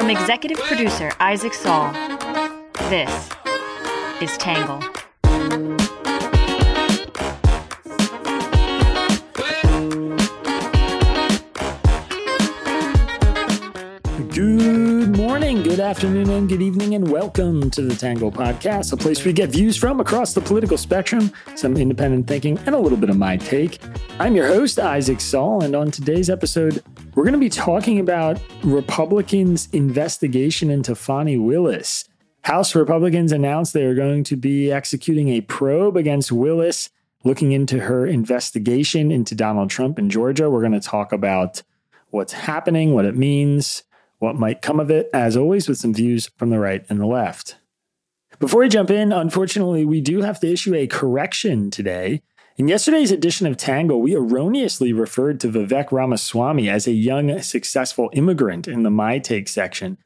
From 0.00 0.08
executive 0.08 0.56
producer 0.60 1.12
Isaac 1.20 1.52
Saul, 1.52 1.92
this 2.88 3.28
is 4.22 4.34
Tangle. 4.38 4.80
Good 14.30 15.18
morning, 15.18 15.62
good 15.62 15.80
afternoon, 15.80 16.30
and 16.30 16.48
good 16.48 16.62
evening, 16.62 16.94
and 16.94 17.06
welcome 17.06 17.68
to 17.68 17.82
the 17.82 17.94
Tangle 17.94 18.32
Podcast, 18.32 18.94
a 18.94 18.96
place 18.96 19.22
we 19.26 19.34
get 19.34 19.50
views 19.50 19.76
from 19.76 20.00
across 20.00 20.32
the 20.32 20.40
political 20.40 20.78
spectrum, 20.78 21.30
some 21.56 21.76
independent 21.76 22.26
thinking, 22.26 22.56
and 22.64 22.74
a 22.74 22.78
little 22.78 22.96
bit 22.96 23.10
of 23.10 23.18
my 23.18 23.36
take. 23.36 23.80
I'm 24.18 24.34
your 24.34 24.46
host, 24.46 24.78
Isaac 24.78 25.20
Saul, 25.20 25.62
and 25.62 25.76
on 25.76 25.90
today's 25.90 26.30
episode, 26.30 26.82
we're 27.20 27.24
going 27.24 27.34
to 27.34 27.38
be 27.38 27.50
talking 27.50 28.00
about 28.00 28.40
Republicans' 28.62 29.68
investigation 29.72 30.70
into 30.70 30.94
Fani 30.94 31.36
Willis. 31.36 32.08
House 32.44 32.74
Republicans 32.74 33.30
announced 33.30 33.74
they 33.74 33.84
are 33.84 33.94
going 33.94 34.24
to 34.24 34.36
be 34.36 34.72
executing 34.72 35.28
a 35.28 35.42
probe 35.42 35.98
against 35.98 36.32
Willis, 36.32 36.88
looking 37.22 37.52
into 37.52 37.80
her 37.80 38.06
investigation 38.06 39.12
into 39.12 39.34
Donald 39.34 39.68
Trump 39.68 39.98
in 39.98 40.08
Georgia. 40.08 40.48
We're 40.48 40.62
going 40.62 40.72
to 40.72 40.80
talk 40.80 41.12
about 41.12 41.62
what's 42.08 42.32
happening, 42.32 42.94
what 42.94 43.04
it 43.04 43.18
means, 43.18 43.82
what 44.18 44.36
might 44.36 44.62
come 44.62 44.80
of 44.80 44.90
it, 44.90 45.10
as 45.12 45.36
always, 45.36 45.68
with 45.68 45.76
some 45.76 45.92
views 45.92 46.30
from 46.38 46.48
the 46.48 46.58
right 46.58 46.86
and 46.88 46.98
the 46.98 47.06
left. 47.06 47.58
Before 48.38 48.60
we 48.60 48.70
jump 48.70 48.90
in, 48.90 49.12
unfortunately, 49.12 49.84
we 49.84 50.00
do 50.00 50.22
have 50.22 50.40
to 50.40 50.50
issue 50.50 50.74
a 50.74 50.86
correction 50.86 51.70
today. 51.70 52.22
In 52.60 52.68
yesterday's 52.68 53.10
edition 53.10 53.46
of 53.46 53.56
Tangle, 53.56 54.02
we 54.02 54.14
erroneously 54.14 54.92
referred 54.92 55.40
to 55.40 55.48
Vivek 55.48 55.90
Ramaswamy 55.90 56.68
as 56.68 56.86
a 56.86 56.92
young, 56.92 57.40
successful 57.40 58.10
immigrant 58.12 58.68
in 58.68 58.82
the 58.82 58.90
My 58.90 59.18
Take 59.18 59.48
section. 59.48 59.96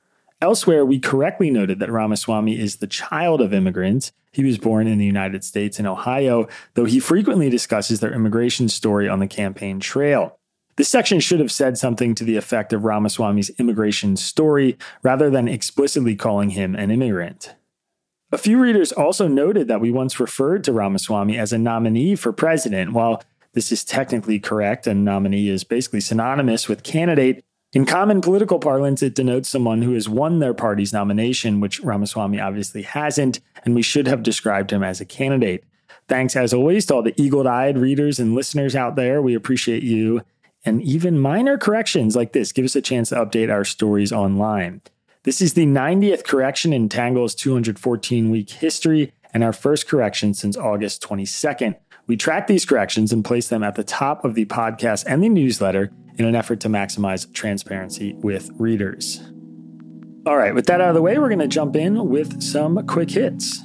Elsewhere, 0.40 0.86
we 0.86 1.00
correctly 1.00 1.50
noted 1.50 1.80
that 1.80 1.90
Ramaswamy 1.90 2.56
is 2.56 2.76
the 2.76 2.86
child 2.86 3.40
of 3.40 3.52
immigrants. 3.52 4.12
He 4.30 4.44
was 4.44 4.56
born 4.56 4.86
in 4.86 4.98
the 4.98 5.04
United 5.04 5.42
States 5.42 5.80
in 5.80 5.86
Ohio, 5.88 6.46
though 6.74 6.84
he 6.84 7.00
frequently 7.00 7.50
discusses 7.50 7.98
their 7.98 8.14
immigration 8.14 8.68
story 8.68 9.08
on 9.08 9.18
the 9.18 9.26
campaign 9.26 9.80
trail. 9.80 10.38
This 10.76 10.88
section 10.88 11.18
should 11.18 11.40
have 11.40 11.50
said 11.50 11.76
something 11.76 12.14
to 12.14 12.22
the 12.22 12.36
effect 12.36 12.72
of 12.72 12.84
Ramaswamy's 12.84 13.50
immigration 13.58 14.16
story 14.16 14.78
rather 15.02 15.28
than 15.28 15.48
explicitly 15.48 16.14
calling 16.14 16.50
him 16.50 16.76
an 16.76 16.92
immigrant. 16.92 17.56
A 18.32 18.38
few 18.38 18.58
readers 18.58 18.92
also 18.92 19.28
noted 19.28 19.68
that 19.68 19.80
we 19.80 19.90
once 19.90 20.18
referred 20.18 20.64
to 20.64 20.72
Ramaswamy 20.72 21.38
as 21.38 21.52
a 21.52 21.58
nominee 21.58 22.16
for 22.16 22.32
president. 22.32 22.92
While 22.92 23.22
this 23.52 23.70
is 23.70 23.84
technically 23.84 24.40
correct, 24.40 24.86
and 24.86 25.04
nominee 25.04 25.48
is 25.48 25.62
basically 25.64 26.00
synonymous 26.00 26.68
with 26.68 26.82
candidate, 26.82 27.44
in 27.72 27.86
common 27.86 28.20
political 28.20 28.58
parlance, 28.58 29.02
it 29.02 29.14
denotes 29.14 29.48
someone 29.48 29.82
who 29.82 29.94
has 29.94 30.08
won 30.08 30.38
their 30.38 30.54
party's 30.54 30.92
nomination, 30.92 31.60
which 31.60 31.80
Ramaswamy 31.80 32.38
obviously 32.40 32.82
hasn't, 32.82 33.40
and 33.64 33.74
we 33.74 33.82
should 33.82 34.06
have 34.06 34.22
described 34.22 34.72
him 34.72 34.84
as 34.84 35.00
a 35.00 35.04
candidate. 35.04 35.64
Thanks, 36.08 36.36
as 36.36 36.54
always, 36.54 36.86
to 36.86 36.94
all 36.94 37.02
the 37.02 37.20
eagle 37.20 37.48
eyed 37.48 37.76
readers 37.76 38.20
and 38.20 38.34
listeners 38.34 38.76
out 38.76 38.94
there. 38.94 39.20
We 39.20 39.34
appreciate 39.34 39.82
you 39.82 40.22
and 40.64 40.82
even 40.82 41.18
minor 41.18 41.58
corrections 41.58 42.16
like 42.16 42.32
this 42.32 42.52
give 42.52 42.64
us 42.64 42.76
a 42.76 42.82
chance 42.82 43.10
to 43.10 43.16
update 43.16 43.52
our 43.52 43.64
stories 43.64 44.12
online. 44.12 44.80
This 45.24 45.40
is 45.40 45.54
the 45.54 45.64
90th 45.64 46.24
correction 46.24 46.74
in 46.74 46.90
Tangle's 46.90 47.34
214 47.34 48.30
week 48.30 48.50
history 48.50 49.14
and 49.32 49.42
our 49.42 49.54
first 49.54 49.88
correction 49.88 50.34
since 50.34 50.54
August 50.54 51.02
22nd. 51.02 51.76
We 52.06 52.18
track 52.18 52.46
these 52.46 52.66
corrections 52.66 53.10
and 53.10 53.24
place 53.24 53.48
them 53.48 53.62
at 53.62 53.74
the 53.74 53.84
top 53.84 54.22
of 54.26 54.34
the 54.34 54.44
podcast 54.44 55.04
and 55.06 55.24
the 55.24 55.30
newsletter 55.30 55.90
in 56.18 56.26
an 56.26 56.34
effort 56.34 56.60
to 56.60 56.68
maximize 56.68 57.32
transparency 57.32 58.12
with 58.18 58.50
readers. 58.58 59.22
All 60.26 60.36
right, 60.36 60.54
with 60.54 60.66
that 60.66 60.82
out 60.82 60.90
of 60.90 60.94
the 60.94 61.00
way, 61.00 61.16
we're 61.16 61.30
going 61.30 61.38
to 61.38 61.48
jump 61.48 61.74
in 61.74 62.10
with 62.10 62.42
some 62.42 62.86
quick 62.86 63.08
hits. 63.08 63.62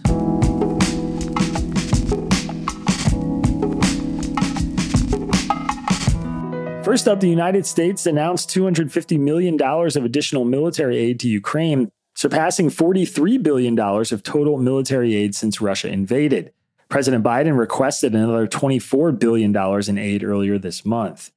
First 6.89 7.07
up, 7.07 7.19
the 7.19 7.29
United 7.29 7.67
States 7.67 8.07
announced 8.07 8.49
$250 8.49 9.19
million 9.19 9.61
of 9.61 10.03
additional 10.03 10.43
military 10.43 10.97
aid 10.97 11.19
to 11.19 11.27
Ukraine, 11.27 11.91
surpassing 12.15 12.71
$43 12.71 13.43
billion 13.43 13.79
of 13.79 14.23
total 14.23 14.57
military 14.57 15.13
aid 15.13 15.35
since 15.35 15.61
Russia 15.61 15.87
invaded. 15.87 16.51
President 16.89 17.23
Biden 17.23 17.59
requested 17.59 18.15
another 18.15 18.47
$24 18.47 19.19
billion 19.19 19.55
in 19.87 19.97
aid 19.99 20.23
earlier 20.23 20.57
this 20.57 20.83
month. 20.83 21.31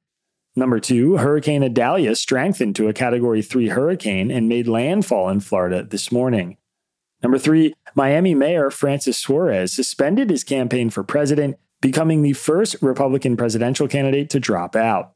Number 0.55 0.79
two, 0.79 1.17
Hurricane 1.17 1.63
Idalia 1.63 2.15
strengthened 2.15 2.75
to 2.77 2.87
a 2.87 2.93
Category 2.93 3.43
3 3.43 3.67
hurricane 3.67 4.31
and 4.31 4.49
made 4.49 4.67
landfall 4.67 5.29
in 5.29 5.39
Florida 5.39 5.83
this 5.83 6.11
morning. 6.11 6.57
Number 7.21 7.37
three, 7.37 7.75
Miami 7.93 8.33
Mayor 8.33 8.71
Francis 8.71 9.19
Suarez 9.19 9.71
suspended 9.71 10.31
his 10.31 10.43
campaign 10.43 10.89
for 10.89 11.03
president, 11.03 11.57
becoming 11.79 12.23
the 12.23 12.33
first 12.33 12.75
Republican 12.81 13.37
presidential 13.37 13.87
candidate 13.87 14.31
to 14.31 14.39
drop 14.39 14.75
out. 14.75 15.12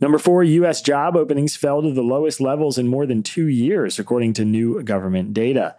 Number 0.00 0.18
four, 0.18 0.44
U.S. 0.44 0.80
job 0.80 1.16
openings 1.16 1.56
fell 1.56 1.82
to 1.82 1.92
the 1.92 2.02
lowest 2.02 2.40
levels 2.40 2.78
in 2.78 2.86
more 2.86 3.06
than 3.06 3.22
two 3.22 3.46
years, 3.48 3.98
according 3.98 4.34
to 4.34 4.44
new 4.44 4.82
government 4.82 5.34
data. 5.34 5.76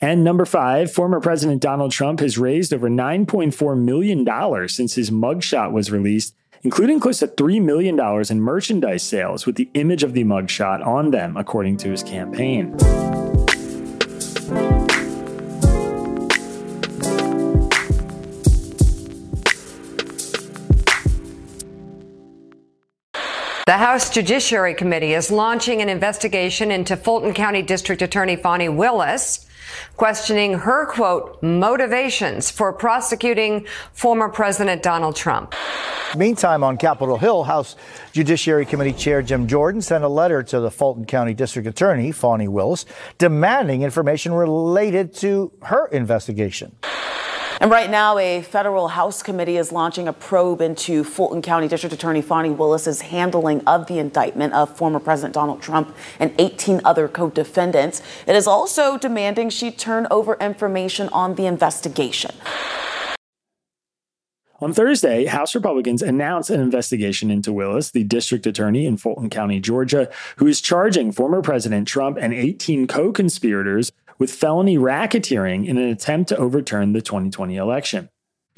And 0.00 0.24
number 0.24 0.44
five, 0.44 0.92
former 0.92 1.20
President 1.20 1.62
Donald 1.62 1.92
Trump 1.92 2.20
has 2.20 2.36
raised 2.36 2.74
over 2.74 2.90
$9.4 2.90 3.78
million 3.78 4.68
since 4.68 4.94
his 4.94 5.10
mugshot 5.10 5.70
was 5.70 5.92
released, 5.92 6.34
including 6.62 6.98
close 7.00 7.20
to 7.20 7.28
$3 7.28 7.62
million 7.62 7.98
in 8.28 8.40
merchandise 8.40 9.04
sales 9.04 9.46
with 9.46 9.54
the 9.54 9.70
image 9.74 10.02
of 10.02 10.12
the 10.12 10.24
mugshot 10.24 10.84
on 10.84 11.12
them, 11.12 11.36
according 11.36 11.76
to 11.78 11.90
his 11.90 12.02
campaign. 12.02 12.76
The 23.64 23.76
House 23.76 24.10
Judiciary 24.10 24.74
Committee 24.74 25.14
is 25.14 25.30
launching 25.30 25.80
an 25.80 25.88
investigation 25.88 26.72
into 26.72 26.96
Fulton 26.96 27.32
County 27.32 27.62
District 27.62 28.02
Attorney 28.02 28.34
Fani 28.34 28.68
Willis, 28.68 29.46
questioning 29.96 30.54
her 30.54 30.86
quote, 30.86 31.40
motivations 31.44 32.50
for 32.50 32.72
prosecuting 32.72 33.64
former 33.92 34.28
President 34.28 34.82
Donald 34.82 35.14
Trump. 35.14 35.54
Meantime, 36.16 36.64
on 36.64 36.76
Capitol 36.76 37.18
Hill, 37.18 37.44
House 37.44 37.76
Judiciary 38.10 38.66
Committee 38.66 38.92
Chair 38.92 39.22
Jim 39.22 39.46
Jordan 39.46 39.80
sent 39.80 40.02
a 40.02 40.08
letter 40.08 40.42
to 40.42 40.58
the 40.58 40.70
Fulton 40.70 41.04
County 41.04 41.32
District 41.32 41.68
Attorney, 41.68 42.10
Fani 42.10 42.48
Willis, 42.48 42.84
demanding 43.18 43.82
information 43.82 44.32
related 44.32 45.14
to 45.14 45.52
her 45.62 45.86
investigation. 45.86 46.74
And 47.62 47.70
right 47.70 47.88
now, 47.88 48.18
a 48.18 48.42
federal 48.42 48.88
House 48.88 49.22
committee 49.22 49.56
is 49.56 49.70
launching 49.70 50.08
a 50.08 50.12
probe 50.12 50.60
into 50.60 51.04
Fulton 51.04 51.42
County 51.42 51.68
District 51.68 51.94
Attorney 51.94 52.20
Fani 52.20 52.50
Willis's 52.50 53.02
handling 53.02 53.60
of 53.68 53.86
the 53.86 54.00
indictment 54.00 54.52
of 54.52 54.76
former 54.76 54.98
President 54.98 55.32
Donald 55.32 55.62
Trump 55.62 55.94
and 56.18 56.34
18 56.40 56.80
other 56.84 57.06
co-defendants. 57.06 58.02
It 58.26 58.34
is 58.34 58.48
also 58.48 58.98
demanding 58.98 59.48
she 59.48 59.70
turn 59.70 60.08
over 60.10 60.34
information 60.40 61.08
on 61.10 61.36
the 61.36 61.46
investigation. 61.46 62.34
On 64.62 64.72
Thursday, 64.72 65.26
House 65.26 65.54
Republicans 65.54 66.02
announced 66.02 66.50
an 66.50 66.60
investigation 66.60 67.30
into 67.30 67.52
Willis, 67.52 67.90
the 67.90 68.04
district 68.04 68.46
attorney 68.46 68.86
in 68.86 68.96
Fulton 68.96 69.30
County, 69.30 69.60
Georgia, 69.60 70.08
who 70.36 70.48
is 70.48 70.60
charging 70.60 71.10
former 71.10 71.42
President 71.42 71.86
Trump 71.86 72.16
and 72.20 72.32
18 72.32 72.88
co 72.88 73.12
conspirators 73.12 73.92
with 74.22 74.32
felony 74.32 74.78
racketeering 74.78 75.66
in 75.66 75.76
an 75.76 75.88
attempt 75.88 76.28
to 76.28 76.36
overturn 76.36 76.92
the 76.92 77.02
2020 77.02 77.56
election. 77.56 78.08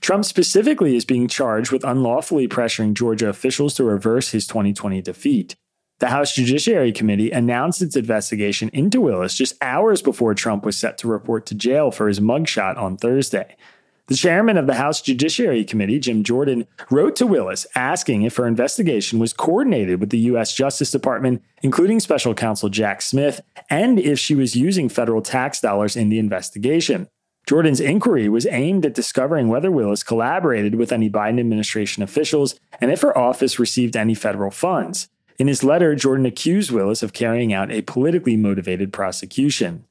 Trump 0.02 0.22
specifically 0.26 0.94
is 0.94 1.06
being 1.06 1.26
charged 1.26 1.72
with 1.72 1.82
unlawfully 1.84 2.47
pressuring 2.47 2.92
Georgia 2.92 3.30
officials 3.30 3.72
to 3.72 3.82
reverse 3.82 4.28
his 4.32 4.47
2020 4.47 5.00
defeat. 5.00 5.56
The 6.00 6.08
House 6.08 6.34
Judiciary 6.34 6.93
Committee 6.93 7.31
announced 7.31 7.81
its 7.81 7.96
investigation 7.96 8.69
into 8.75 9.00
Willis 9.00 9.37
just 9.37 9.56
hours 9.62 10.02
before 10.02 10.34
Trump 10.34 10.66
was 10.66 10.76
set 10.76 10.99
to 10.99 11.08
report 11.08 11.46
to 11.46 11.55
jail 11.55 11.90
for 11.90 12.08
his 12.08 12.20
mugshot 12.20 12.76
on 12.76 12.99
Thursday. 12.99 13.56
The 14.06 14.16
chairman 14.16 14.58
of 14.58 14.66
the 14.66 14.74
House 14.74 15.00
Judiciary 15.00 15.64
Committee, 15.64 15.98
Jim 15.98 16.24
Jordan, 16.24 16.66
wrote 16.90 17.16
to 17.16 17.26
Willis 17.26 17.66
asking 17.74 18.22
if 18.22 18.36
her 18.36 18.46
investigation 18.46 19.18
was 19.18 19.32
coordinated 19.32 19.98
with 19.98 20.10
the 20.10 20.18
U.S. 20.18 20.54
Justice 20.54 20.90
Department, 20.90 21.42
including 21.62 22.00
special 22.00 22.34
counsel 22.34 22.68
Jack 22.68 23.00
Smith, 23.00 23.40
and 23.70 23.98
if 23.98 24.18
she 24.18 24.34
was 24.34 24.54
using 24.54 24.90
federal 24.90 25.22
tax 25.22 25.58
dollars 25.58 25.96
in 25.96 26.10
the 26.10 26.18
investigation. 26.18 27.08
Jordan's 27.46 27.80
inquiry 27.80 28.28
was 28.28 28.46
aimed 28.46 28.84
at 28.84 28.94
discovering 28.94 29.48
whether 29.48 29.70
Willis 29.70 30.02
collaborated 30.02 30.74
with 30.74 30.92
any 30.92 31.08
Biden 31.08 31.40
administration 31.40 32.02
officials 32.02 32.60
and 32.82 32.90
if 32.90 33.00
her 33.00 33.16
office 33.16 33.58
received 33.58 33.96
any 33.96 34.14
federal 34.14 34.50
funds. 34.50 35.08
In 35.38 35.48
his 35.48 35.64
letter, 35.64 35.94
Jordan 35.94 36.26
accused 36.26 36.70
Willis 36.70 37.02
of 37.02 37.14
carrying 37.14 37.54
out 37.54 37.72
a 37.72 37.80
politically 37.82 38.36
motivated 38.36 38.92
prosecution. 38.92 39.86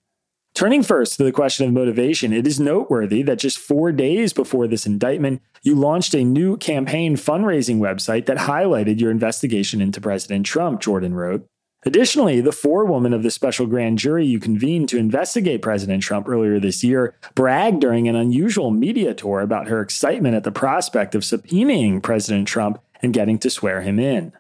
Turning 0.54 0.84
first 0.84 1.18
to 1.18 1.24
the 1.24 1.32
question 1.32 1.66
of 1.66 1.74
motivation, 1.74 2.32
it 2.32 2.46
is 2.46 2.60
noteworthy 2.60 3.24
that 3.24 3.40
just 3.40 3.58
four 3.58 3.92
days 3.92 4.34
before 4.34 4.68
this 4.68 4.86
indictment, 4.86 5.42
you 5.64 5.74
launched 5.74 6.14
a 6.14 6.24
new 6.24 6.58
campaign 6.58 7.16
fundraising 7.16 7.80
website 7.80 8.28
that 8.28 8.38
highlighted 8.38 9.00
your 9.00 9.10
investigation 9.10 9.82
into 9.82 10.00
President 10.00 10.46
Trump, 10.46 10.80
Jordan 10.80 11.16
wrote. 11.16 11.48
Additionally, 11.88 12.40
the 12.40 12.52
forewoman 12.52 13.14
of 13.14 13.24
the 13.24 13.32
special 13.32 13.66
grand 13.66 13.98
jury 13.98 14.28
you 14.28 14.40
convened 14.40 14.88
to 14.90 15.00
investigate 15.00 15.64
President 15.64 16.04
Trump 16.04 16.30
earlier 16.30 16.60
this 16.60 16.84
year 16.84 17.16
bragged 17.34 17.82
during 17.82 18.08
an 18.08 18.16
unusual 18.16 18.70
media 18.70 19.16
tour 19.16 19.42
about 19.42 19.68
her 19.68 19.82
excitement 19.82 20.36
at 20.36 20.44
the 20.44 20.52
prospect 20.52 21.16
of 21.16 21.24
subpoenaing 21.24 22.02
President 22.02 22.48
Trump 22.48 22.80
and 23.02 23.12
getting 23.12 23.40
to 23.40 23.50
swear 23.50 23.82
him 23.82 24.00
in. 24.00 24.32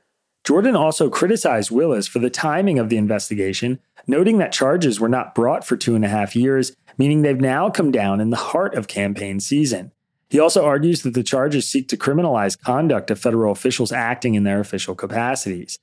Jordan 0.43 0.75
also 0.75 1.09
criticized 1.09 1.71
Willis 1.71 2.05
for 2.05 2.19
the 2.19 2.29
timing 2.29 2.77
of 2.77 2.89
the 2.89 2.97
investigation, 2.97 3.79
noting 4.07 4.37
that 4.37 4.51
charges 4.51 4.99
were 4.99 5.09
not 5.09 5.35
brought 5.35 5.65
for 5.65 5.77
two 5.77 5.95
and 5.95 6.05
a 6.05 6.09
half 6.09 6.35
years, 6.35 6.75
meaning 6.97 7.21
they've 7.21 7.39
now 7.39 7.69
come 7.69 7.91
down 7.91 8.19
in 8.19 8.29
the 8.29 8.37
heart 8.37 8.75
of 8.75 8.87
campaign 8.87 9.39
season. 9.39 9.91
He 10.29 10.39
also 10.39 10.65
argues 10.65 11.03
that 11.03 11.13
the 11.13 11.23
charges 11.23 11.67
seek 11.67 11.87
to 11.89 11.97
criminalize 11.97 12.59
conduct 12.59 13.11
of 13.11 13.19
federal 13.19 13.51
officials 13.51 13.91
acting 13.91 14.33
in 14.33 14.43
their 14.43 14.59
official 14.59 14.95
capacities. 14.95 15.77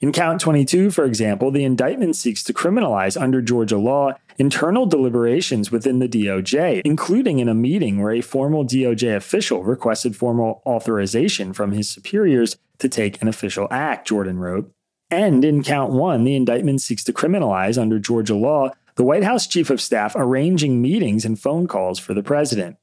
In 0.00 0.12
count 0.12 0.40
22, 0.40 0.90
for 0.90 1.04
example, 1.04 1.50
the 1.50 1.64
indictment 1.64 2.16
seeks 2.16 2.44
to 2.44 2.52
criminalize 2.52 3.20
under 3.20 3.40
Georgia 3.40 3.78
law 3.78 4.12
internal 4.38 4.84
deliberations 4.84 5.72
within 5.72 5.98
the 5.98 6.08
DOJ, 6.08 6.82
including 6.84 7.38
in 7.38 7.48
a 7.48 7.54
meeting 7.54 8.00
where 8.00 8.12
a 8.12 8.20
formal 8.20 8.64
DOJ 8.64 9.16
official 9.16 9.64
requested 9.64 10.14
formal 10.14 10.62
authorization 10.66 11.52
from 11.52 11.72
his 11.72 11.88
superiors 11.88 12.56
to 12.78 12.88
take 12.88 13.20
an 13.22 13.28
official 13.28 13.66
act, 13.70 14.06
Jordan 14.06 14.38
wrote. 14.38 14.70
And 15.10 15.44
in 15.44 15.62
count 15.62 15.92
one, 15.92 16.24
the 16.24 16.34
indictment 16.34 16.80
seeks 16.82 17.04
to 17.04 17.12
criminalize 17.12 17.80
under 17.80 17.98
Georgia 17.98 18.34
law 18.34 18.70
the 18.96 19.04
White 19.04 19.24
House 19.24 19.46
chief 19.46 19.70
of 19.70 19.80
staff 19.80 20.14
arranging 20.16 20.80
meetings 20.80 21.24
and 21.24 21.38
phone 21.38 21.66
calls 21.66 21.98
for 21.98 22.14
the 22.14 22.22
president. 22.22 22.76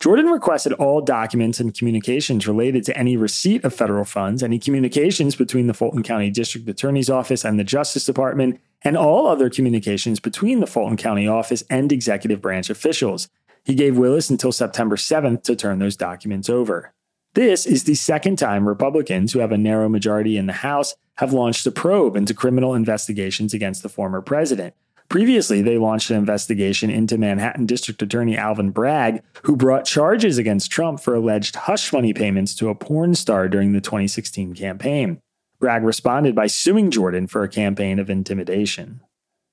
Jordan 0.00 0.26
requested 0.26 0.72
all 0.72 1.02
documents 1.02 1.60
and 1.60 1.76
communications 1.76 2.48
related 2.48 2.84
to 2.84 2.96
any 2.96 3.18
receipt 3.18 3.64
of 3.64 3.74
federal 3.74 4.04
funds, 4.04 4.42
any 4.42 4.58
communications 4.58 5.36
between 5.36 5.66
the 5.66 5.74
Fulton 5.74 6.02
County 6.02 6.30
District 6.30 6.66
Attorney's 6.68 7.10
Office 7.10 7.44
and 7.44 7.58
the 7.58 7.64
Justice 7.64 8.06
Department, 8.06 8.58
and 8.82 8.96
all 8.96 9.26
other 9.26 9.50
communications 9.50 10.18
between 10.18 10.60
the 10.60 10.66
Fulton 10.66 10.96
County 10.96 11.28
Office 11.28 11.62
and 11.68 11.92
executive 11.92 12.40
branch 12.40 12.70
officials. 12.70 13.28
He 13.62 13.74
gave 13.74 13.98
Willis 13.98 14.30
until 14.30 14.52
September 14.52 14.96
7th 14.96 15.42
to 15.42 15.54
turn 15.54 15.78
those 15.80 15.96
documents 15.96 16.48
over. 16.48 16.94
This 17.34 17.64
is 17.64 17.84
the 17.84 17.94
second 17.94 18.40
time 18.40 18.66
Republicans, 18.66 19.32
who 19.32 19.38
have 19.38 19.52
a 19.52 19.58
narrow 19.58 19.88
majority 19.88 20.36
in 20.36 20.46
the 20.46 20.52
House, 20.52 20.96
have 21.18 21.32
launched 21.32 21.64
a 21.64 21.70
probe 21.70 22.16
into 22.16 22.34
criminal 22.34 22.74
investigations 22.74 23.54
against 23.54 23.84
the 23.84 23.88
former 23.88 24.20
president. 24.20 24.74
Previously, 25.08 25.62
they 25.62 25.78
launched 25.78 26.10
an 26.10 26.16
investigation 26.16 26.90
into 26.90 27.18
Manhattan 27.18 27.66
District 27.66 28.02
Attorney 28.02 28.36
Alvin 28.36 28.70
Bragg, 28.70 29.22
who 29.44 29.54
brought 29.54 29.84
charges 29.84 30.38
against 30.38 30.72
Trump 30.72 30.98
for 30.98 31.14
alleged 31.14 31.54
hush 31.54 31.92
money 31.92 32.12
payments 32.12 32.52
to 32.56 32.68
a 32.68 32.74
porn 32.74 33.14
star 33.14 33.48
during 33.48 33.72
the 33.72 33.80
2016 33.80 34.54
campaign. 34.54 35.20
Bragg 35.60 35.84
responded 35.84 36.34
by 36.34 36.48
suing 36.48 36.90
Jordan 36.90 37.28
for 37.28 37.44
a 37.44 37.48
campaign 37.48 38.00
of 38.00 38.10
intimidation. 38.10 39.02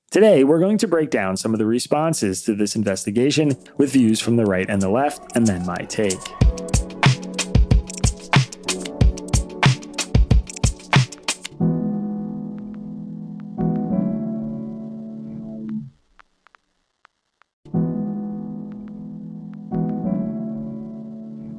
Today, 0.10 0.44
we're 0.44 0.60
going 0.60 0.78
to 0.80 0.88
break 0.88 1.12
down 1.12 1.38
some 1.38 1.54
of 1.54 1.60
the 1.60 1.66
responses 1.66 2.42
to 2.44 2.56
this 2.56 2.76
investigation 2.76 3.52
with 3.78 3.92
views 3.92 4.20
from 4.20 4.36
the 4.36 4.46
right 4.46 4.68
and 4.68 4.82
the 4.82 4.90
left, 4.90 5.36
and 5.36 5.46
then 5.46 5.64
my 5.66 5.78
take. 5.90 6.18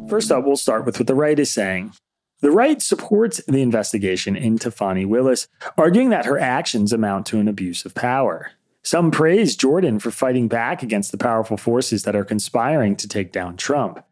First 0.09 0.33
up, 0.33 0.45
we'll 0.45 0.57
start 0.57 0.87
with 0.87 0.99
what 0.99 1.07
the 1.07 1.15
right 1.15 1.39
is 1.39 1.51
saying. 1.51 1.93
The 2.41 2.51
right 2.51 2.81
supports 2.81 3.43
the 3.47 3.61
investigation 3.61 4.37
into 4.37 4.71
Fani 4.71 5.05
Willis, 5.05 5.49
arguing 5.77 6.09
that 6.11 6.25
her 6.25 6.39
actions 6.39 6.93
amount 6.93 7.27
to 7.27 7.39
an 7.41 7.49
abuse 7.49 7.85
of 7.85 7.95
power. 7.95 8.53
Some 8.83 9.11
praise 9.11 9.55
Jordan 9.55 9.99
for 9.99 10.11
fighting 10.11 10.49
back 10.49 10.83
against 10.83 11.13
the 11.13 11.19
powerful 11.19 11.59
forces 11.59 12.05
that 12.05 12.17
are 12.17 12.25
conspiring 12.25 12.97
to 12.97 13.09
take 13.09 13.33
down 13.33 13.57
Trump. 13.59 14.03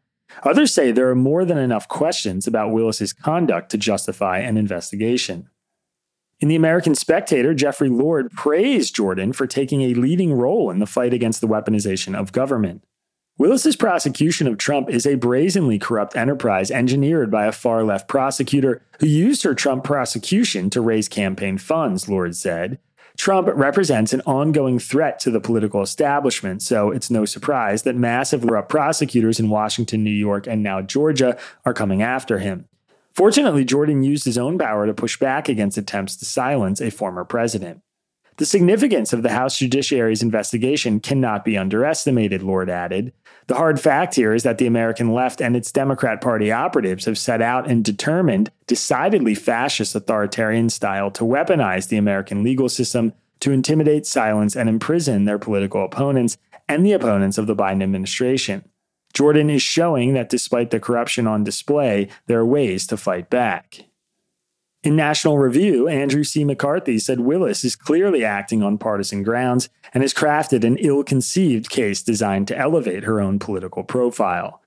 Others 0.42 0.74
say 0.74 0.92
there 0.92 1.08
are 1.08 1.14
more 1.14 1.46
than 1.46 1.56
enough 1.56 1.88
questions 1.88 2.46
about 2.46 2.72
Willis's 2.72 3.14
conduct 3.14 3.70
to 3.70 3.78
justify 3.78 4.38
an 4.38 4.58
investigation. 4.58 5.48
In 6.40 6.48
The 6.48 6.56
American 6.56 6.94
Spectator, 6.94 7.54
Jeffrey 7.54 7.88
Lord 7.88 8.30
praised 8.32 8.94
Jordan 8.94 9.32
for 9.32 9.46
taking 9.46 9.80
a 9.80 9.94
leading 9.94 10.34
role 10.34 10.70
in 10.70 10.78
the 10.78 10.86
fight 10.86 11.14
against 11.14 11.40
the 11.40 11.48
weaponization 11.48 12.14
of 12.14 12.32
government. 12.32 12.84
Willis's 13.38 13.76
prosecution 13.76 14.46
of 14.46 14.56
Trump 14.56 14.88
is 14.88 15.06
a 15.06 15.16
brazenly 15.16 15.78
corrupt 15.78 16.16
enterprise 16.16 16.70
engineered 16.70 17.30
by 17.30 17.44
a 17.44 17.52
far 17.52 17.84
left 17.84 18.08
prosecutor 18.08 18.80
who 18.98 19.06
used 19.06 19.42
her 19.42 19.54
Trump 19.54 19.84
prosecution 19.84 20.70
to 20.70 20.80
raise 20.80 21.06
campaign 21.06 21.58
funds, 21.58 22.08
Lord 22.08 22.34
said. 22.34 22.78
Trump 23.18 23.48
represents 23.52 24.14
an 24.14 24.22
ongoing 24.22 24.78
threat 24.78 25.18
to 25.20 25.30
the 25.30 25.40
political 25.40 25.82
establishment, 25.82 26.62
so 26.62 26.90
it's 26.90 27.10
no 27.10 27.26
surprise 27.26 27.82
that 27.82 27.94
massive 27.94 28.40
corrupt 28.40 28.70
prosecutors 28.70 29.38
in 29.38 29.50
Washington, 29.50 30.02
New 30.02 30.10
York, 30.10 30.46
and 30.46 30.62
now 30.62 30.80
Georgia 30.80 31.38
are 31.66 31.74
coming 31.74 32.00
after 32.00 32.38
him. 32.38 32.66
Fortunately, 33.12 33.66
Jordan 33.66 34.02
used 34.02 34.24
his 34.24 34.38
own 34.38 34.58
power 34.58 34.86
to 34.86 34.94
push 34.94 35.18
back 35.18 35.50
against 35.50 35.76
attempts 35.76 36.16
to 36.16 36.24
silence 36.24 36.80
a 36.80 36.90
former 36.90 37.24
president. 37.24 37.82
The 38.38 38.44
significance 38.44 39.14
of 39.14 39.22
the 39.22 39.30
House 39.30 39.58
Judiciary's 39.58 40.22
investigation 40.22 41.00
cannot 41.00 41.42
be 41.42 41.56
underestimated, 41.56 42.42
Lord 42.42 42.68
added. 42.68 43.14
The 43.46 43.54
hard 43.54 43.80
fact 43.80 44.14
here 44.14 44.34
is 44.34 44.42
that 44.42 44.58
the 44.58 44.66
American 44.66 45.14
left 45.14 45.40
and 45.40 45.56
its 45.56 45.72
Democrat 45.72 46.20
Party 46.20 46.52
operatives 46.52 47.06
have 47.06 47.16
set 47.16 47.40
out 47.40 47.66
and 47.66 47.82
determined, 47.82 48.50
decidedly 48.66 49.34
fascist 49.34 49.94
authoritarian 49.94 50.68
style 50.68 51.10
to 51.12 51.24
weaponize 51.24 51.88
the 51.88 51.96
American 51.96 52.42
legal 52.42 52.68
system 52.68 53.14
to 53.40 53.52
intimidate, 53.52 54.06
silence, 54.06 54.54
and 54.54 54.68
imprison 54.68 55.24
their 55.24 55.38
political 55.38 55.82
opponents 55.82 56.36
and 56.68 56.84
the 56.84 56.92
opponents 56.92 57.38
of 57.38 57.46
the 57.46 57.56
Biden 57.56 57.82
administration. 57.82 58.68
Jordan 59.14 59.48
is 59.48 59.62
showing 59.62 60.12
that 60.12 60.28
despite 60.28 60.70
the 60.70 60.80
corruption 60.80 61.26
on 61.26 61.42
display, 61.42 62.08
there 62.26 62.40
are 62.40 62.46
ways 62.46 62.86
to 62.88 62.98
fight 62.98 63.30
back. 63.30 63.86
In 64.82 64.94
National 64.94 65.38
Review, 65.38 65.88
Andrew 65.88 66.22
C. 66.22 66.44
McCarthy 66.44 66.98
said 66.98 67.20
Willis 67.20 67.64
is 67.64 67.74
clearly 67.74 68.24
acting 68.24 68.62
on 68.62 68.78
partisan 68.78 69.22
grounds 69.22 69.68
and 69.92 70.02
has 70.02 70.14
crafted 70.14 70.64
an 70.64 70.76
ill 70.76 71.02
conceived 71.02 71.68
case 71.68 72.02
designed 72.02 72.46
to 72.48 72.56
elevate 72.56 73.04
her 73.04 73.20
own 73.20 73.38
political 73.38 73.82
profile. 73.82 74.62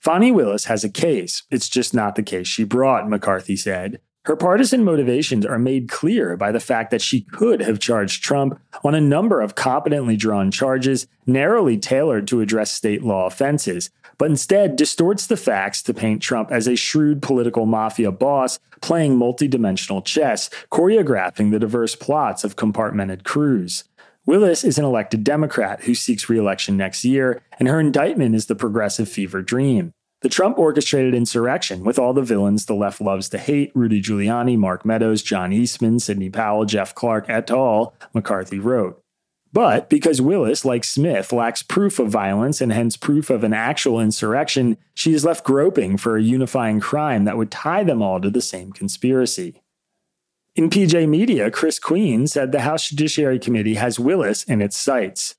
Fani 0.00 0.30
Willis 0.30 0.66
has 0.66 0.84
a 0.84 0.90
case, 0.90 1.44
it's 1.50 1.70
just 1.70 1.94
not 1.94 2.14
the 2.14 2.22
case 2.22 2.46
she 2.46 2.64
brought, 2.64 3.08
McCarthy 3.08 3.56
said. 3.56 4.00
Her 4.26 4.36
partisan 4.36 4.84
motivations 4.84 5.44
are 5.46 5.58
made 5.58 5.88
clear 5.88 6.36
by 6.36 6.50
the 6.50 6.60
fact 6.60 6.90
that 6.90 7.02
she 7.02 7.22
could 7.22 7.60
have 7.60 7.78
charged 7.78 8.22
Trump 8.22 8.58
on 8.82 8.94
a 8.94 9.00
number 9.00 9.40
of 9.40 9.54
competently 9.54 10.16
drawn 10.16 10.50
charges 10.50 11.06
narrowly 11.26 11.78
tailored 11.78 12.26
to 12.28 12.40
address 12.40 12.70
state 12.70 13.02
law 13.02 13.26
offenses, 13.26 13.90
but 14.18 14.30
instead 14.30 14.76
distorts 14.76 15.26
the 15.26 15.36
facts 15.36 15.82
to 15.82 15.94
paint 15.94 16.22
Trump 16.22 16.50
as 16.50 16.66
a 16.66 16.76
shrewd 16.76 17.22
political 17.22 17.66
mafia 17.66 18.12
boss 18.12 18.58
playing 18.80 19.18
multidimensional 19.18 20.04
chess, 20.04 20.50
choreographing 20.70 21.50
the 21.50 21.58
diverse 21.58 21.94
plots 21.94 22.44
of 22.44 22.56
compartmented 22.56 23.24
crews. 23.24 23.84
Willis 24.26 24.64
is 24.64 24.78
an 24.78 24.84
elected 24.84 25.22
Democrat 25.22 25.84
who 25.84 25.94
seeks 25.94 26.30
reelection 26.30 26.76
next 26.76 27.04
year, 27.04 27.42
and 27.58 27.68
her 27.68 27.78
indictment 27.78 28.34
is 28.34 28.46
the 28.46 28.54
progressive 28.54 29.08
fever 29.08 29.42
dream. 29.42 29.92
The 30.22 30.30
Trump 30.30 30.58
orchestrated 30.58 31.14
insurrection 31.14 31.84
with 31.84 31.98
all 31.98 32.14
the 32.14 32.22
villains 32.22 32.64
the 32.64 32.74
left 32.74 33.02
loves 33.02 33.28
to 33.28 33.38
hate 33.38 33.70
Rudy 33.74 34.00
Giuliani, 34.00 34.56
Mark 34.56 34.86
Meadows, 34.86 35.22
John 35.22 35.52
Eastman, 35.52 35.98
Sidney 35.98 36.30
Powell, 36.30 36.64
Jeff 36.64 36.94
Clark 36.94 37.26
et 37.28 37.50
al., 37.50 37.94
McCarthy 38.14 38.58
wrote. 38.58 39.03
But 39.54 39.88
because 39.88 40.20
Willis, 40.20 40.64
like 40.64 40.82
Smith, 40.82 41.32
lacks 41.32 41.62
proof 41.62 42.00
of 42.00 42.10
violence 42.10 42.60
and 42.60 42.72
hence 42.72 42.96
proof 42.96 43.30
of 43.30 43.44
an 43.44 43.54
actual 43.54 44.00
insurrection, 44.00 44.76
she 44.94 45.14
is 45.14 45.24
left 45.24 45.44
groping 45.44 45.96
for 45.96 46.16
a 46.16 46.22
unifying 46.22 46.80
crime 46.80 47.24
that 47.24 47.36
would 47.36 47.52
tie 47.52 47.84
them 47.84 48.02
all 48.02 48.20
to 48.20 48.30
the 48.30 48.42
same 48.42 48.72
conspiracy. 48.72 49.62
In 50.56 50.70
PJ 50.70 51.08
Media, 51.08 51.52
Chris 51.52 51.78
Queen 51.78 52.26
said 52.26 52.50
the 52.50 52.62
House 52.62 52.88
Judiciary 52.88 53.38
Committee 53.38 53.74
has 53.74 54.00
Willis 54.00 54.42
in 54.42 54.60
its 54.60 54.76
sights. 54.76 55.36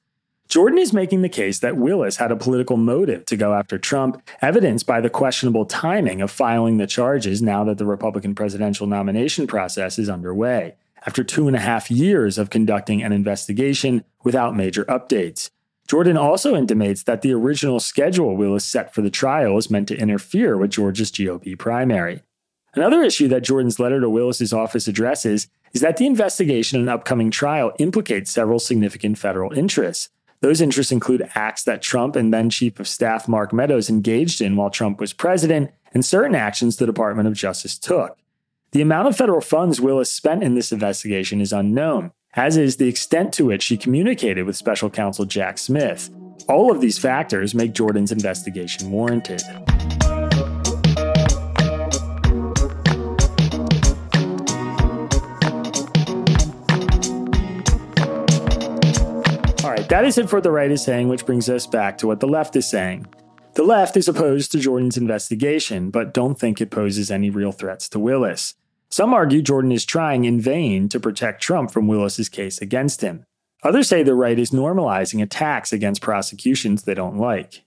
Jordan 0.48 0.80
is 0.80 0.94
making 0.94 1.22
the 1.22 1.28
case 1.28 1.60
that 1.60 1.76
Willis 1.76 2.16
had 2.16 2.32
a 2.32 2.38
political 2.38 2.78
motive 2.78 3.26
to 3.26 3.36
go 3.36 3.54
after 3.54 3.78
Trump, 3.78 4.26
evidenced 4.42 4.86
by 4.86 5.02
the 5.02 5.10
questionable 5.10 5.66
timing 5.66 6.22
of 6.22 6.32
filing 6.32 6.78
the 6.78 6.88
charges 6.88 7.42
now 7.42 7.66
that 7.66 7.78
the 7.78 7.86
Republican 7.86 8.34
presidential 8.34 8.88
nomination 8.88 9.46
process 9.46 10.00
is 10.00 10.08
underway 10.08 10.76
after 11.06 11.24
two 11.24 11.48
and 11.48 11.56
a 11.56 11.60
half 11.60 11.92
years 11.92 12.38
of 12.38 12.50
conducting 12.50 13.04
an 13.04 13.12
investigation 13.12 14.04
without 14.24 14.56
major 14.56 14.86
updates. 14.86 15.50
Jordan 15.88 16.18
also 16.18 16.56
intimates 16.56 17.04
that 17.04 17.22
the 17.22 17.32
original 17.32 17.80
schedule 17.80 18.36
Willis 18.36 18.66
set 18.66 18.94
for 18.94 19.02
the 19.02 19.12
trial 19.12 19.58
is 19.58 19.70
meant 19.70 19.88
to 19.90 19.98
interfere 19.98 20.58
with 20.58 20.72
Georgia's 20.72 21.12
GOP 21.12 21.58
primary. 21.58 22.24
Another 22.74 23.04
issue 23.04 23.28
that 23.28 23.44
Jordan's 23.44 23.80
letter 23.80 24.02
to 24.02 24.10
Willis's 24.10 24.52
office 24.52 24.88
addresses 24.88 25.48
is 25.74 25.82
that 25.82 25.98
the 25.98 26.08
investigation 26.08 26.80
and 26.80 26.90
upcoming 26.90 27.30
trial 27.30 27.72
implicates 27.78 28.32
several 28.32 28.60
significant 28.60 29.18
federal 29.18 29.54
interests. 29.54 30.10
Those 30.42 30.60
interests 30.60 30.92
include 30.92 31.30
acts 31.36 31.64
that 31.64 31.82
Trump 31.82 32.16
and 32.16 32.34
then 32.34 32.50
Chief 32.50 32.80
of 32.80 32.88
Staff 32.88 33.28
Mark 33.28 33.54
Meadows 33.54 33.90
engaged 33.90 34.42
in 34.42 34.56
while 34.56 34.70
Trump 34.70 35.00
was 35.00 35.14
president, 35.14 35.72
and 35.94 36.04
certain 36.04 36.36
actions 36.36 36.76
the 36.76 36.86
Department 36.86 37.28
of 37.28 37.34
Justice 37.34 37.78
took. 37.78 38.18
The 38.76 38.82
amount 38.82 39.08
of 39.08 39.16
federal 39.16 39.40
funds 39.40 39.80
Willis 39.80 40.12
spent 40.12 40.44
in 40.44 40.56
this 40.56 40.74
investigation 40.74 41.40
is 41.40 41.54
unknown, 41.54 42.12
as 42.34 42.58
is 42.58 42.76
the 42.76 42.90
extent 42.90 43.32
to 43.36 43.46
which 43.46 43.64
she 43.64 43.78
communicated 43.78 44.44
with 44.44 44.58
special 44.58 44.90
counsel 44.90 45.24
Jack 45.24 45.58
Smith. 45.58 46.10
All 46.50 46.70
of 46.70 46.82
these 46.82 46.98
factors 46.98 47.56
make 47.56 47.72
Jordan's 47.72 48.12
investigation 48.12 48.92
warranted. 48.92 49.42
All 59.64 59.72
right, 59.72 59.88
that 59.88 60.04
is 60.04 60.18
it 60.18 60.30
for 60.30 60.42
the 60.42 60.52
right 60.52 60.70
is 60.70 60.84
saying, 60.84 61.08
which 61.08 61.26
brings 61.26 61.48
us 61.48 61.66
back 61.66 61.98
to 62.00 62.08
what 62.08 62.20
the 62.20 62.28
left 62.28 62.58
is 62.58 62.70
saying. 62.70 63.08
The 63.54 63.64
left 63.64 63.96
is 63.96 64.10
opposed 64.10 64.52
to 64.52 64.60
Jordan's 64.60 64.98
investigation, 64.98 65.92
but 65.92 66.14
don't 66.14 66.38
think 66.38 66.60
it 66.60 66.72
poses 66.72 67.10
any 67.10 67.30
real 67.30 67.54
threats 67.54 67.88
to 67.88 68.00
Willis. 68.00 68.54
Some 68.96 69.14
argue 69.14 69.42
Jordan 69.42 69.74
is 69.74 69.84
trying 69.84 70.24
in 70.24 70.40
vain 70.40 70.88
to 70.88 71.02
protect 71.02 71.44
Trump 71.44 71.70
from 71.70 71.86
Willis's 71.86 72.30
case 72.30 72.62
against 72.62 73.02
him. 73.02 73.26
Others 73.62 73.90
say 73.90 74.04
the 74.04 74.16
right 74.16 74.40
is 74.40 74.52
normalizing 74.52 75.22
attacks 75.22 75.74
against 75.74 76.02
prosecutions 76.02 76.84
they 76.84 76.94
don't 76.94 77.18
like. 77.18 77.66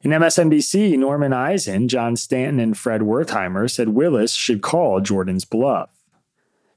In 0.00 0.12
MSNBC, 0.12 0.96
Norman 0.96 1.34
Eisen, 1.34 1.88
John 1.88 2.16
Stanton, 2.16 2.58
and 2.58 2.74
Fred 2.74 3.02
Wertheimer 3.02 3.70
said 3.70 3.90
Willis 3.90 4.32
should 4.32 4.62
call 4.62 5.02
Jordan's 5.02 5.44
bluff. 5.44 5.90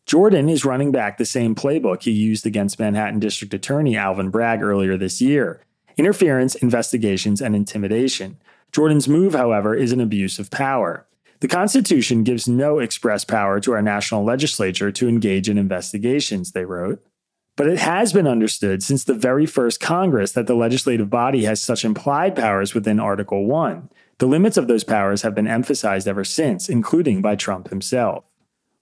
Jordan 0.05 0.49
is 0.49 0.65
running 0.65 0.91
back 0.91 1.17
the 1.17 1.23
same 1.23 1.55
playbook 1.55 2.03
he 2.03 2.11
used 2.11 2.45
against 2.45 2.79
Manhattan 2.79 3.21
District 3.21 3.53
Attorney 3.53 3.95
Alvin 3.95 4.27
Bragg 4.27 4.61
earlier 4.61 4.97
this 4.97 5.21
year 5.21 5.61
interference, 5.95 6.55
investigations, 6.55 7.41
and 7.41 7.55
intimidation. 7.55 8.35
Jordan's 8.73 9.07
move, 9.07 9.33
however, 9.33 9.73
is 9.73 9.93
an 9.93 10.01
abuse 10.01 10.37
of 10.37 10.51
power. 10.51 11.07
The 11.43 11.49
Constitution 11.49 12.23
gives 12.23 12.47
no 12.47 12.79
express 12.79 13.25
power 13.25 13.59
to 13.59 13.73
our 13.73 13.81
national 13.81 14.23
legislature 14.23 14.93
to 14.93 15.09
engage 15.09 15.49
in 15.49 15.57
investigations, 15.57 16.53
they 16.53 16.63
wrote. 16.63 17.03
But 17.57 17.67
it 17.67 17.79
has 17.79 18.13
been 18.13 18.27
understood 18.27 18.81
since 18.81 19.03
the 19.03 19.13
very 19.13 19.45
first 19.45 19.81
Congress 19.81 20.31
that 20.31 20.47
the 20.47 20.55
legislative 20.55 21.09
body 21.09 21.43
has 21.43 21.61
such 21.61 21.83
implied 21.83 22.33
powers 22.33 22.73
within 22.73 22.97
Article 22.97 23.45
1. 23.45 23.89
The 24.19 24.25
limits 24.25 24.55
of 24.55 24.69
those 24.69 24.85
powers 24.85 25.23
have 25.23 25.35
been 25.35 25.45
emphasized 25.45 26.07
ever 26.07 26.23
since, 26.23 26.69
including 26.69 27.21
by 27.21 27.35
Trump 27.35 27.71
himself. 27.71 28.23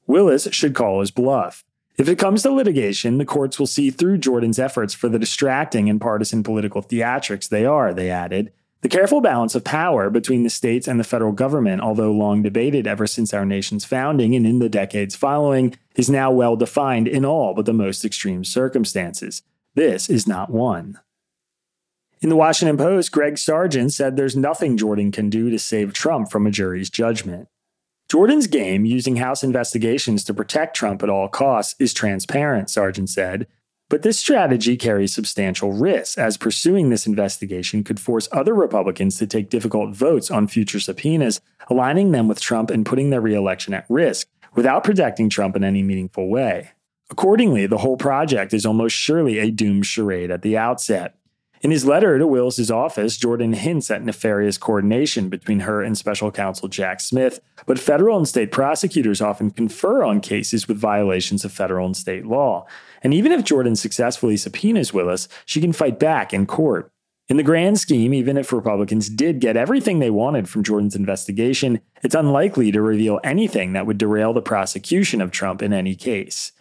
Willis 0.05 0.47
should 0.51 0.75
call 0.75 0.99
his 0.99 1.09
bluff. 1.09 1.65
If 1.97 2.07
it 2.07 2.19
comes 2.19 2.43
to 2.43 2.51
litigation, 2.51 3.17
the 3.17 3.25
courts 3.25 3.57
will 3.57 3.65
see 3.65 3.89
through 3.89 4.19
Jordan's 4.19 4.59
efforts 4.59 4.93
for 4.93 5.09
the 5.09 5.17
distracting 5.17 5.89
and 5.89 5.99
partisan 5.99 6.43
political 6.43 6.83
theatrics 6.83 7.49
they 7.49 7.65
are, 7.65 7.91
they 7.91 8.11
added. 8.11 8.53
The 8.81 8.89
careful 8.89 9.21
balance 9.21 9.53
of 9.53 9.63
power 9.63 10.09
between 10.09 10.41
the 10.41 10.50
states 10.50 10.88
and 10.88 11.00
the 11.00 11.03
federal 11.03 11.33
government, 11.33 11.81
although 11.81 12.11
long 12.11 12.41
debated 12.41 12.88
ever 12.88 13.05
since 13.05 13.31
our 13.31 13.45
nation's 13.45 13.85
founding 13.85 14.35
and 14.35 14.45
in 14.45 14.57
the 14.57 14.69
decades 14.69 15.15
following, 15.15 15.75
is 15.95 16.09
now 16.09 16.31
well 16.31 16.55
defined 16.55 17.07
in 17.07 17.23
all 17.23 17.53
but 17.53 17.67
the 17.67 17.73
most 17.73 18.03
extreme 18.03 18.43
circumstances. 18.43 19.43
This 19.75 20.09
is 20.09 20.27
not 20.27 20.50
one. 20.50 21.00
In 22.21 22.29
the 22.29 22.35
Washington 22.35 22.77
Post, 22.77 23.11
Greg 23.11 23.38
Sargent 23.38 23.93
said 23.93 24.15
there's 24.15 24.35
nothing 24.35 24.77
Jordan 24.77 25.11
can 25.11 25.29
do 25.29 25.51
to 25.51 25.59
save 25.59 25.93
Trump 25.93 26.31
from 26.31 26.47
a 26.47 26.51
jury's 26.51 26.89
judgment. 26.89 27.47
Jordan's 28.09 28.47
game, 28.47 28.83
using 28.83 29.17
House 29.17 29.43
investigations 29.43 30.23
to 30.25 30.33
protect 30.33 30.75
Trump 30.75 31.01
at 31.01 31.09
all 31.09 31.29
costs, 31.29 31.75
is 31.79 31.93
transparent, 31.93 32.69
Sargent 32.69 33.09
said. 33.09 33.47
But 33.91 34.03
this 34.03 34.17
strategy 34.17 34.77
carries 34.77 35.13
substantial 35.13 35.74
risks, 35.74 36.17
as 36.17 36.38
pursuing 36.38 36.89
this 36.89 37.05
investigation 37.05 37.83
could 37.83 38.00
force 38.00 38.29
other 38.31 38.53
Republicans 38.53 39.17
to 39.17 39.27
take 39.27 39.50
difficult 39.50 39.93
votes 39.93 40.31
on 40.31 40.48
future 40.48 40.79
subpoenas, 40.79 41.41
aligning 41.69 42.12
them 42.12 42.29
with 42.29 42.39
Trump 42.39 42.69
and 42.69 42.86
putting 42.86 43.10
their 43.10 43.19
reelection 43.19 43.74
at 43.74 43.86
risk, 43.89 44.29
without 44.55 44.86
protecting 44.86 45.29
Trump 45.29 45.57
in 45.57 45.65
any 45.65 45.83
meaningful 45.83 46.29
way. 46.29 46.69
Accordingly, 47.10 47.67
the 47.67 47.79
whole 47.79 47.98
project 47.98 48.53
is 48.53 48.65
almost 48.65 48.95
surely 48.95 49.39
a 49.39 49.51
doomed 49.51 49.86
charade 49.86 50.31
at 50.31 50.41
the 50.41 50.57
outset. 50.57 51.15
In 51.61 51.69
his 51.69 51.85
letter 51.85 52.17
to 52.17 52.25
Willis's 52.25 52.71
office, 52.71 53.17
Jordan 53.17 53.53
hints 53.53 53.91
at 53.91 54.03
nefarious 54.03 54.57
coordination 54.57 55.29
between 55.29 55.59
her 55.59 55.83
and 55.83 55.95
special 55.95 56.31
counsel 56.31 56.67
Jack 56.67 56.99
Smith, 56.99 57.39
but 57.67 57.77
federal 57.77 58.17
and 58.17 58.27
state 58.27 58.51
prosecutors 58.51 59.21
often 59.21 59.51
confer 59.51 60.03
on 60.03 60.21
cases 60.21 60.67
with 60.67 60.79
violations 60.79 61.45
of 61.45 61.51
federal 61.51 61.85
and 61.85 61.95
state 61.95 62.25
law. 62.25 62.65
And 63.03 63.13
even 63.13 63.31
if 63.31 63.43
Jordan 63.43 63.75
successfully 63.75 64.37
subpoenas 64.37 64.91
Willis, 64.91 65.27
she 65.45 65.61
can 65.61 65.71
fight 65.71 65.99
back 65.99 66.33
in 66.33 66.47
court. 66.47 66.91
In 67.29 67.37
the 67.37 67.43
grand 67.43 67.79
scheme, 67.79 68.11
even 68.11 68.37
if 68.37 68.51
Republicans 68.51 69.07
did 69.07 69.39
get 69.39 69.55
everything 69.55 69.99
they 69.99 70.09
wanted 70.09 70.49
from 70.49 70.63
Jordan's 70.63 70.95
investigation, 70.95 71.79
it's 72.03 72.15
unlikely 72.15 72.71
to 72.71 72.81
reveal 72.81 73.19
anything 73.23 73.73
that 73.73 73.85
would 73.85 73.99
derail 73.99 74.33
the 74.33 74.41
prosecution 74.41 75.21
of 75.21 75.29
Trump 75.29 75.61
in 75.61 75.73
any 75.73 75.95
case. 75.95 76.53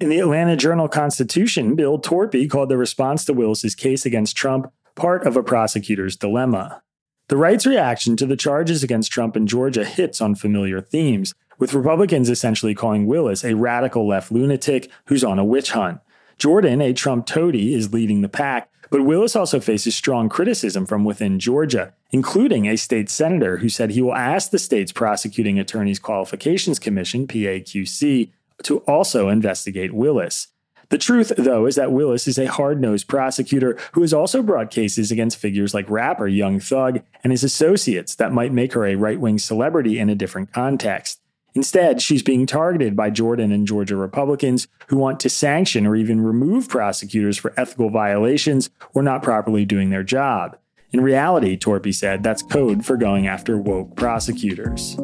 In 0.00 0.08
the 0.08 0.18
Atlanta 0.18 0.56
Journal 0.56 0.88
Constitution, 0.88 1.76
Bill 1.76 2.00
Torpey 2.00 2.50
called 2.50 2.68
the 2.68 2.76
response 2.76 3.24
to 3.24 3.32
Willis's 3.32 3.76
case 3.76 4.04
against 4.04 4.36
Trump 4.36 4.72
part 4.96 5.24
of 5.24 5.36
a 5.36 5.42
prosecutor's 5.42 6.16
dilemma. 6.16 6.82
The 7.28 7.36
right's 7.36 7.64
reaction 7.64 8.16
to 8.16 8.26
the 8.26 8.36
charges 8.36 8.82
against 8.82 9.12
Trump 9.12 9.36
in 9.36 9.46
Georgia 9.46 9.84
hits 9.84 10.20
on 10.20 10.34
familiar 10.34 10.80
themes, 10.80 11.32
with 11.60 11.74
Republicans 11.74 12.28
essentially 12.28 12.74
calling 12.74 13.06
Willis 13.06 13.44
a 13.44 13.54
radical 13.54 14.04
left 14.04 14.32
lunatic 14.32 14.90
who's 15.06 15.22
on 15.22 15.38
a 15.38 15.44
witch 15.44 15.70
hunt. 15.70 16.00
Jordan, 16.38 16.80
a 16.80 16.92
Trump 16.92 17.24
toady, 17.24 17.72
is 17.72 17.92
leading 17.92 18.20
the 18.20 18.28
pack, 18.28 18.68
but 18.90 19.04
Willis 19.04 19.36
also 19.36 19.60
faces 19.60 19.94
strong 19.94 20.28
criticism 20.28 20.86
from 20.86 21.04
within 21.04 21.38
Georgia, 21.38 21.94
including 22.10 22.66
a 22.66 22.76
state 22.76 23.08
senator 23.08 23.58
who 23.58 23.68
said 23.68 23.90
he 23.90 24.02
will 24.02 24.14
ask 24.14 24.50
the 24.50 24.58
state's 24.58 24.92
prosecuting 24.92 25.60
attorneys 25.60 26.00
qualifications 26.00 26.80
commission, 26.80 27.28
PAQC, 27.28 28.32
to 28.62 28.78
also 28.80 29.28
investigate 29.28 29.92
Willis. 29.92 30.48
The 30.90 30.98
truth, 30.98 31.32
though, 31.36 31.66
is 31.66 31.76
that 31.76 31.92
Willis 31.92 32.28
is 32.28 32.38
a 32.38 32.46
hard 32.46 32.80
nosed 32.80 33.08
prosecutor 33.08 33.78
who 33.92 34.02
has 34.02 34.12
also 34.12 34.42
brought 34.42 34.70
cases 34.70 35.10
against 35.10 35.38
figures 35.38 35.74
like 35.74 35.88
rapper 35.90 36.28
Young 36.28 36.60
Thug 36.60 37.00
and 37.22 37.32
his 37.32 37.42
associates 37.42 38.14
that 38.16 38.32
might 38.32 38.52
make 38.52 38.74
her 38.74 38.86
a 38.86 38.94
right 38.94 39.18
wing 39.18 39.38
celebrity 39.38 39.98
in 39.98 40.10
a 40.10 40.14
different 40.14 40.52
context. 40.52 41.20
Instead, 41.54 42.02
she's 42.02 42.22
being 42.22 42.46
targeted 42.46 42.96
by 42.96 43.10
Jordan 43.10 43.52
and 43.52 43.66
Georgia 43.66 43.96
Republicans 43.96 44.66
who 44.88 44.96
want 44.96 45.20
to 45.20 45.30
sanction 45.30 45.86
or 45.86 45.94
even 45.94 46.20
remove 46.20 46.68
prosecutors 46.68 47.38
for 47.38 47.54
ethical 47.56 47.90
violations 47.90 48.70
or 48.92 49.02
not 49.02 49.22
properly 49.22 49.64
doing 49.64 49.90
their 49.90 50.02
job. 50.02 50.58
In 50.90 51.00
reality, 51.00 51.56
Torpey 51.56 51.94
said, 51.94 52.22
that's 52.22 52.42
code 52.42 52.84
for 52.84 52.96
going 52.96 53.26
after 53.26 53.56
woke 53.56 53.96
prosecutors. 53.96 54.96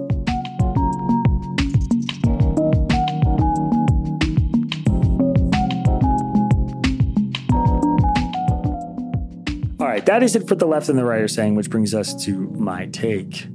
Right, 10.00 10.06
that 10.06 10.22
is 10.22 10.34
it 10.34 10.48
for 10.48 10.54
the 10.54 10.66
left 10.66 10.88
and 10.88 10.98
the 10.98 11.04
right 11.04 11.20
are 11.20 11.28
saying, 11.28 11.54
which 11.54 11.70
brings 11.70 11.94
us 11.94 12.14
to 12.24 12.48
my 12.50 12.86
take. 12.86 13.46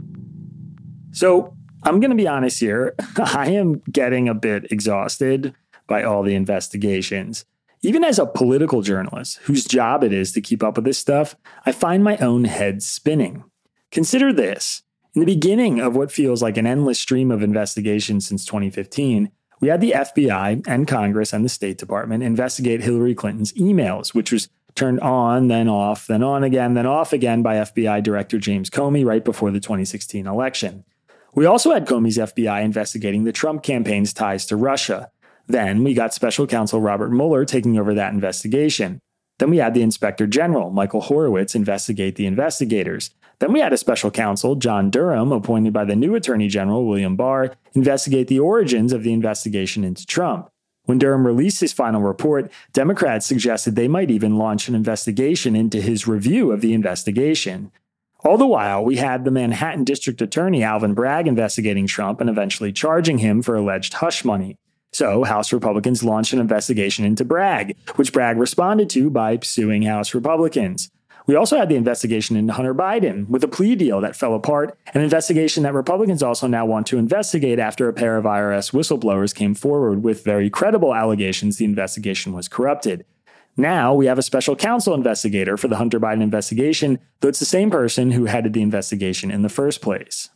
So 1.11 1.55
I'm 1.83 1.99
going 1.99 2.11
to 2.11 2.15
be 2.15 2.27
honest 2.27 2.59
here. 2.59 2.95
I 3.17 3.51
am 3.51 3.81
getting 3.91 4.29
a 4.29 4.33
bit 4.33 4.71
exhausted 4.71 5.55
by 5.87 6.03
all 6.03 6.23
the 6.23 6.35
investigations. 6.35 7.45
Even 7.81 8.03
as 8.03 8.19
a 8.19 8.25
political 8.25 8.81
journalist 8.81 9.37
whose 9.43 9.65
job 9.65 10.03
it 10.03 10.13
is 10.13 10.31
to 10.33 10.41
keep 10.41 10.63
up 10.63 10.75
with 10.75 10.85
this 10.85 10.97
stuff, 10.97 11.35
I 11.65 11.71
find 11.71 12.03
my 12.03 12.17
own 12.17 12.45
head 12.45 12.81
spinning. 12.81 13.43
Consider 13.91 14.33
this. 14.33 14.83
In 15.13 15.21
the 15.21 15.25
beginning 15.25 15.79
of 15.79 15.95
what 15.95 16.11
feels 16.11 16.43
like 16.43 16.57
an 16.57 16.67
endless 16.67 16.99
stream 16.99 17.31
of 17.31 17.41
investigations 17.41 18.27
since 18.27 18.45
2015, 18.45 19.31
we 19.61 19.69
had 19.69 19.81
the 19.81 19.93
FBI 19.95 20.67
and 20.67 20.87
Congress 20.87 21.31
and 21.31 21.45
the 21.45 21.49
State 21.49 21.77
Department 21.77 22.23
investigate 22.23 22.81
Hillary 22.81 23.15
Clinton's 23.15 23.53
emails, 23.53 24.13
which 24.13 24.31
was 24.31 24.49
turned 24.75 25.00
on, 25.00 25.48
then 25.48 25.67
off, 25.67 26.08
then 26.08 26.22
on 26.22 26.44
again, 26.44 26.74
then 26.74 26.86
off 26.86 27.13
again 27.13 27.41
by 27.41 27.55
FBI 27.55 28.03
Director 28.03 28.38
James 28.38 28.70
Comey 28.70 29.05
right 29.05 29.24
before 29.24 29.51
the 29.51 29.60
2016 29.60 30.27
election. 30.27 30.84
We 31.34 31.46
also 31.46 31.74
had 31.74 31.88
Comey's 31.88 32.17
FBI 32.17 32.63
investigating 32.63 33.24
the 33.24 33.32
Trump 33.32 33.63
campaign's 33.63 34.13
ties 34.13 34.46
to 34.48 34.55
Russia. 34.55 35.12
Then 35.48 35.84
we 35.84 35.94
got 35.94 36.13
special 36.13 36.48
counsel 36.48 36.82
Robert 36.82 37.10
Mueller 37.10 37.46
taking 37.46 37.77
over 37.77 37.94
that 37.94 38.13
investigation. 38.13 39.00
Then 39.38 39.50
we 39.50 39.58
had 39.58 39.74
the 39.74 39.82
Inspector 39.82 40.25
General, 40.27 40.72
Michael 40.72 41.01
Horowitz, 41.01 41.55
investigate 41.55 42.15
the 42.15 42.25
investigators. 42.25 43.12
Then 43.39 43.51
we 43.51 43.60
had 43.60 43.74
a 43.74 43.77
special 43.77 44.12
counsel, 44.12 44.55
John 44.55 44.89
Durham, 44.89 45.34
appointed 45.34 45.74
by 45.74 45.84
the 45.84 45.96
new 45.96 46.15
Attorney 46.15 46.48
General, 46.48 46.86
William 46.86 47.17
Barr, 47.17 47.53
investigate 47.74 48.27
the 48.27 48.39
origins 48.39 48.94
of 48.94 49.03
the 49.03 49.12
investigation 49.12 49.84
into 49.84 50.05
Trump. 50.05 50.50
When 50.86 51.00
Durham 51.00 51.25
released 51.25 51.62
his 51.62 51.74
final 51.74 52.01
report, 52.01 52.51
Democrats 52.74 53.25
suggested 53.25 53.75
they 53.75 53.88
might 53.88 54.12
even 54.12 54.38
launch 54.38 54.68
an 54.68 54.75
investigation 54.75 55.56
into 55.56 55.82
his 55.82 56.08
review 56.08 56.51
of 56.51 56.62
the 56.62 56.74
investigation. 56.74 57.72
All 58.20 58.38
the 58.38 58.48
while, 58.48 58.84
we 58.84 58.96
had 58.98 59.24
the 59.24 59.32
Manhattan 59.32 59.84
District 59.84 60.22
Attorney 60.22 60.63
Alvin 60.63 60.94
Bragg 60.94 61.27
investigating 61.27 61.86
Trump 61.86 62.22
and 62.22 62.30
eventually 62.30 62.72
charging 62.72 63.20
him 63.20 63.42
for 63.42 63.56
alleged 63.56 63.94
hush 63.94 64.25
money. 64.25 64.58
So, 64.92 65.24
House 65.24 65.51
Republicans 65.51 66.04
launched 66.04 66.34
an 66.34 66.39
investigation 66.39 67.04
into 67.04 67.25
Bragg, 67.25 67.75
which 67.98 68.13
Bragg 68.13 68.38
responded 68.38 68.89
to 68.92 69.10
by 69.10 69.38
suing 69.44 69.84
House 69.84 70.13
Republicans. 70.13 70.89
We 71.27 71.36
also 71.36 71.58
had 71.58 71.70
the 71.70 71.75
investigation 71.75 72.36
into 72.36 72.53
Hunter 72.53 72.75
Biden 72.75 73.27
with 73.27 73.44
a 73.44 73.48
plea 73.48 73.75
deal 73.75 74.00
that 74.01 74.15
fell 74.15 74.36
apart, 74.36 74.77
an 74.94 75.01
investigation 75.01 75.63
that 75.63 75.74
Republicans 75.74 76.22
also 76.22 76.46
now 76.46 76.65
want 76.65 76.86
to 76.88 77.00
investigate 77.00 77.58
after 77.58 77.88
a 77.88 77.94
pair 77.94 78.17
of 78.17 78.25
IRS 78.25 78.74
whistleblowers 78.74 79.34
came 79.34 79.55
forward 79.55 80.03
with 80.03 80.24
very 80.24 80.51
credible 80.51 80.94
allegations 80.94 81.58
the 81.58 81.65
investigation 81.65 82.32
was 82.32 82.48
corrupted. 82.48 83.05
Now 83.58 83.94
we 83.94 84.05
have 84.05 84.20
a 84.20 84.24
special 84.24 84.55
counsel 84.55 84.94
investigator 84.94 85.58
for 85.58 85.67
the 85.67 85.77
Hunter 85.77 86.00
Biden 86.00 86.22
investigation, 86.22 87.00
though 87.22 87.29
it's 87.29 87.39
the 87.39 87.46
same 87.46 87.72
person 87.72 88.12
who 88.12 88.25
headed 88.25 88.53
the 88.53 88.62
investigation 88.62 89.32
in 89.32 89.41
the 89.41 89.50
first 89.50 89.82
place. 89.82 90.29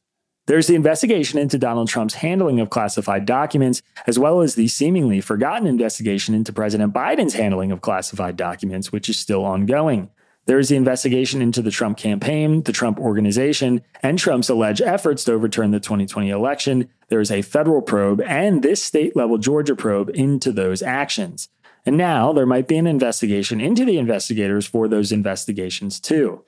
There's 0.47 0.65
the 0.65 0.73
investigation 0.73 1.37
into 1.37 1.59
Donald 1.59 1.89
Trump's 1.89 2.15
handling 2.15 2.59
of 2.59 2.71
classified 2.71 3.27
documents, 3.27 3.83
as 4.07 4.17
well 4.17 4.41
as 4.41 4.55
the 4.55 4.67
seemingly 4.67 5.21
forgotten 5.21 5.67
investigation 5.67 6.33
into 6.33 6.51
President 6.51 6.91
Biden's 6.91 7.35
handling 7.35 7.71
of 7.71 7.81
classified 7.81 8.35
documents, 8.35 8.91
which 8.91 9.09
is 9.09 9.19
still 9.19 9.45
ongoing. 9.45 10.09
There 10.49 10.57
is 10.57 10.69
the 10.69 10.77
investigation 10.77 11.43
into 11.43 11.61
the 11.61 11.69
Trump 11.69 11.99
campaign, 11.99 12.63
the 12.63 12.71
Trump 12.71 12.99
organization, 12.99 13.83
and 14.01 14.17
Trump's 14.17 14.49
alleged 14.49 14.81
efforts 14.81 15.23
to 15.25 15.33
overturn 15.33 15.69
the 15.69 15.79
2020 15.79 16.31
election. 16.31 16.89
There 17.09 17.19
is 17.19 17.29
a 17.29 17.43
federal 17.43 17.83
probe 17.83 18.19
and 18.21 18.63
this 18.63 18.81
state 18.81 19.15
level 19.15 19.37
Georgia 19.37 19.75
probe 19.75 20.09
into 20.09 20.51
those 20.51 20.81
actions. 20.81 21.49
And 21.85 21.97
now 21.97 22.33
there 22.33 22.47
might 22.47 22.67
be 22.67 22.77
an 22.77 22.87
investigation 22.87 23.61
into 23.61 23.85
the 23.85 23.99
investigators 23.99 24.65
for 24.65 24.87
those 24.87 25.11
investigations 25.11 25.99
too. 25.99 26.43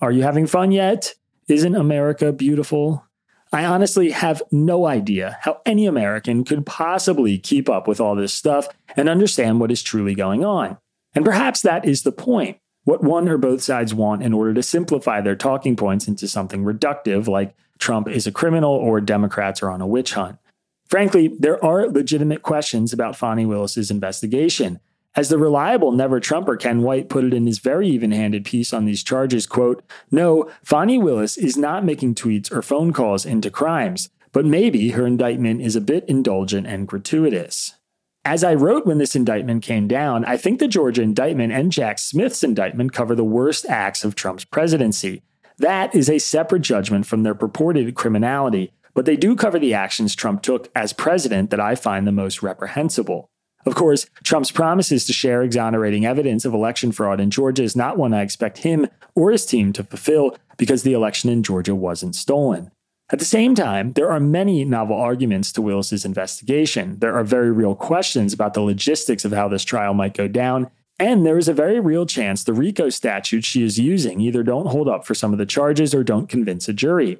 Are 0.00 0.12
you 0.12 0.22
having 0.22 0.46
fun 0.46 0.70
yet? 0.70 1.14
Isn't 1.48 1.74
America 1.74 2.30
beautiful? 2.30 3.04
I 3.52 3.64
honestly 3.64 4.10
have 4.12 4.44
no 4.52 4.86
idea 4.86 5.38
how 5.40 5.60
any 5.66 5.86
American 5.86 6.44
could 6.44 6.66
possibly 6.66 7.36
keep 7.36 7.68
up 7.68 7.88
with 7.88 8.00
all 8.00 8.14
this 8.14 8.32
stuff 8.32 8.68
and 8.96 9.08
understand 9.08 9.58
what 9.58 9.72
is 9.72 9.82
truly 9.82 10.14
going 10.14 10.44
on. 10.44 10.78
And 11.16 11.24
perhaps 11.24 11.62
that 11.62 11.84
is 11.84 12.04
the 12.04 12.12
point. 12.12 12.59
What 12.84 13.04
one 13.04 13.28
or 13.28 13.38
both 13.38 13.62
sides 13.62 13.92
want 13.92 14.22
in 14.22 14.32
order 14.32 14.54
to 14.54 14.62
simplify 14.62 15.20
their 15.20 15.36
talking 15.36 15.76
points 15.76 16.08
into 16.08 16.26
something 16.26 16.64
reductive 16.64 17.28
like 17.28 17.54
Trump 17.78 18.08
is 18.08 18.26
a 18.26 18.32
criminal 18.32 18.72
or 18.72 19.00
Democrats 19.00 19.62
are 19.62 19.70
on 19.70 19.80
a 19.80 19.86
witch 19.86 20.14
hunt. 20.14 20.38
Frankly, 20.86 21.28
there 21.28 21.62
are 21.64 21.88
legitimate 21.88 22.42
questions 22.42 22.92
about 22.92 23.16
Fani 23.16 23.46
Willis's 23.46 23.90
investigation. 23.90 24.80
As 25.14 25.28
the 25.28 25.38
reliable 25.38 25.92
never 25.92 26.20
Trumper 26.20 26.56
Ken 26.56 26.82
White 26.82 27.08
put 27.08 27.24
it 27.24 27.34
in 27.34 27.46
his 27.46 27.58
very 27.58 27.88
even 27.88 28.12
handed 28.12 28.44
piece 28.44 28.72
on 28.72 28.84
these 28.84 29.02
charges, 29.02 29.46
quote, 29.46 29.84
No, 30.10 30.50
Fani 30.62 30.98
Willis 30.98 31.36
is 31.36 31.56
not 31.56 31.84
making 31.84 32.14
tweets 32.14 32.50
or 32.50 32.62
phone 32.62 32.92
calls 32.92 33.26
into 33.26 33.50
crimes, 33.50 34.08
but 34.32 34.44
maybe 34.44 34.90
her 34.90 35.06
indictment 35.06 35.62
is 35.62 35.74
a 35.74 35.80
bit 35.80 36.04
indulgent 36.08 36.66
and 36.66 36.86
gratuitous. 36.86 37.74
As 38.24 38.44
I 38.44 38.54
wrote 38.54 38.84
when 38.84 38.98
this 38.98 39.16
indictment 39.16 39.62
came 39.62 39.88
down, 39.88 40.26
I 40.26 40.36
think 40.36 40.60
the 40.60 40.68
Georgia 40.68 41.00
indictment 41.00 41.54
and 41.54 41.72
Jack 41.72 41.98
Smith's 41.98 42.44
indictment 42.44 42.92
cover 42.92 43.14
the 43.14 43.24
worst 43.24 43.64
acts 43.66 44.04
of 44.04 44.14
Trump's 44.14 44.44
presidency. 44.44 45.22
That 45.58 45.94
is 45.94 46.10
a 46.10 46.18
separate 46.18 46.60
judgment 46.60 47.06
from 47.06 47.22
their 47.22 47.34
purported 47.34 47.94
criminality, 47.94 48.72
but 48.92 49.06
they 49.06 49.16
do 49.16 49.34
cover 49.34 49.58
the 49.58 49.72
actions 49.72 50.14
Trump 50.14 50.42
took 50.42 50.70
as 50.74 50.92
president 50.92 51.48
that 51.50 51.60
I 51.60 51.74
find 51.74 52.06
the 52.06 52.12
most 52.12 52.42
reprehensible. 52.42 53.30
Of 53.64 53.74
course, 53.74 54.06
Trump's 54.22 54.50
promises 54.50 55.06
to 55.06 55.14
share 55.14 55.42
exonerating 55.42 56.04
evidence 56.04 56.44
of 56.44 56.52
election 56.52 56.92
fraud 56.92 57.20
in 57.20 57.30
Georgia 57.30 57.62
is 57.62 57.76
not 57.76 57.96
one 57.96 58.12
I 58.12 58.20
expect 58.20 58.58
him 58.58 58.86
or 59.14 59.30
his 59.30 59.46
team 59.46 59.72
to 59.74 59.84
fulfill 59.84 60.36
because 60.58 60.82
the 60.82 60.92
election 60.92 61.30
in 61.30 61.42
Georgia 61.42 61.74
wasn't 61.74 62.14
stolen. 62.14 62.70
At 63.12 63.18
the 63.18 63.24
same 63.24 63.56
time, 63.56 63.94
there 63.94 64.10
are 64.10 64.20
many 64.20 64.64
novel 64.64 64.96
arguments 64.96 65.50
to 65.52 65.62
Willis's 65.62 66.04
investigation. 66.04 66.96
There 67.00 67.16
are 67.16 67.24
very 67.24 67.50
real 67.50 67.74
questions 67.74 68.32
about 68.32 68.54
the 68.54 68.60
logistics 68.60 69.24
of 69.24 69.32
how 69.32 69.48
this 69.48 69.64
trial 69.64 69.94
might 69.94 70.14
go 70.14 70.28
down, 70.28 70.70
and 70.96 71.26
there 71.26 71.38
is 71.38 71.48
a 71.48 71.54
very 71.54 71.80
real 71.80 72.06
chance 72.06 72.44
the 72.44 72.52
RICO 72.52 72.88
statutes 72.88 73.48
she 73.48 73.64
is 73.64 73.80
using 73.80 74.20
either 74.20 74.44
don't 74.44 74.68
hold 74.68 74.88
up 74.88 75.04
for 75.04 75.16
some 75.16 75.32
of 75.32 75.38
the 75.38 75.46
charges 75.46 75.92
or 75.92 76.04
don't 76.04 76.28
convince 76.28 76.68
a 76.68 76.72
jury. 76.72 77.18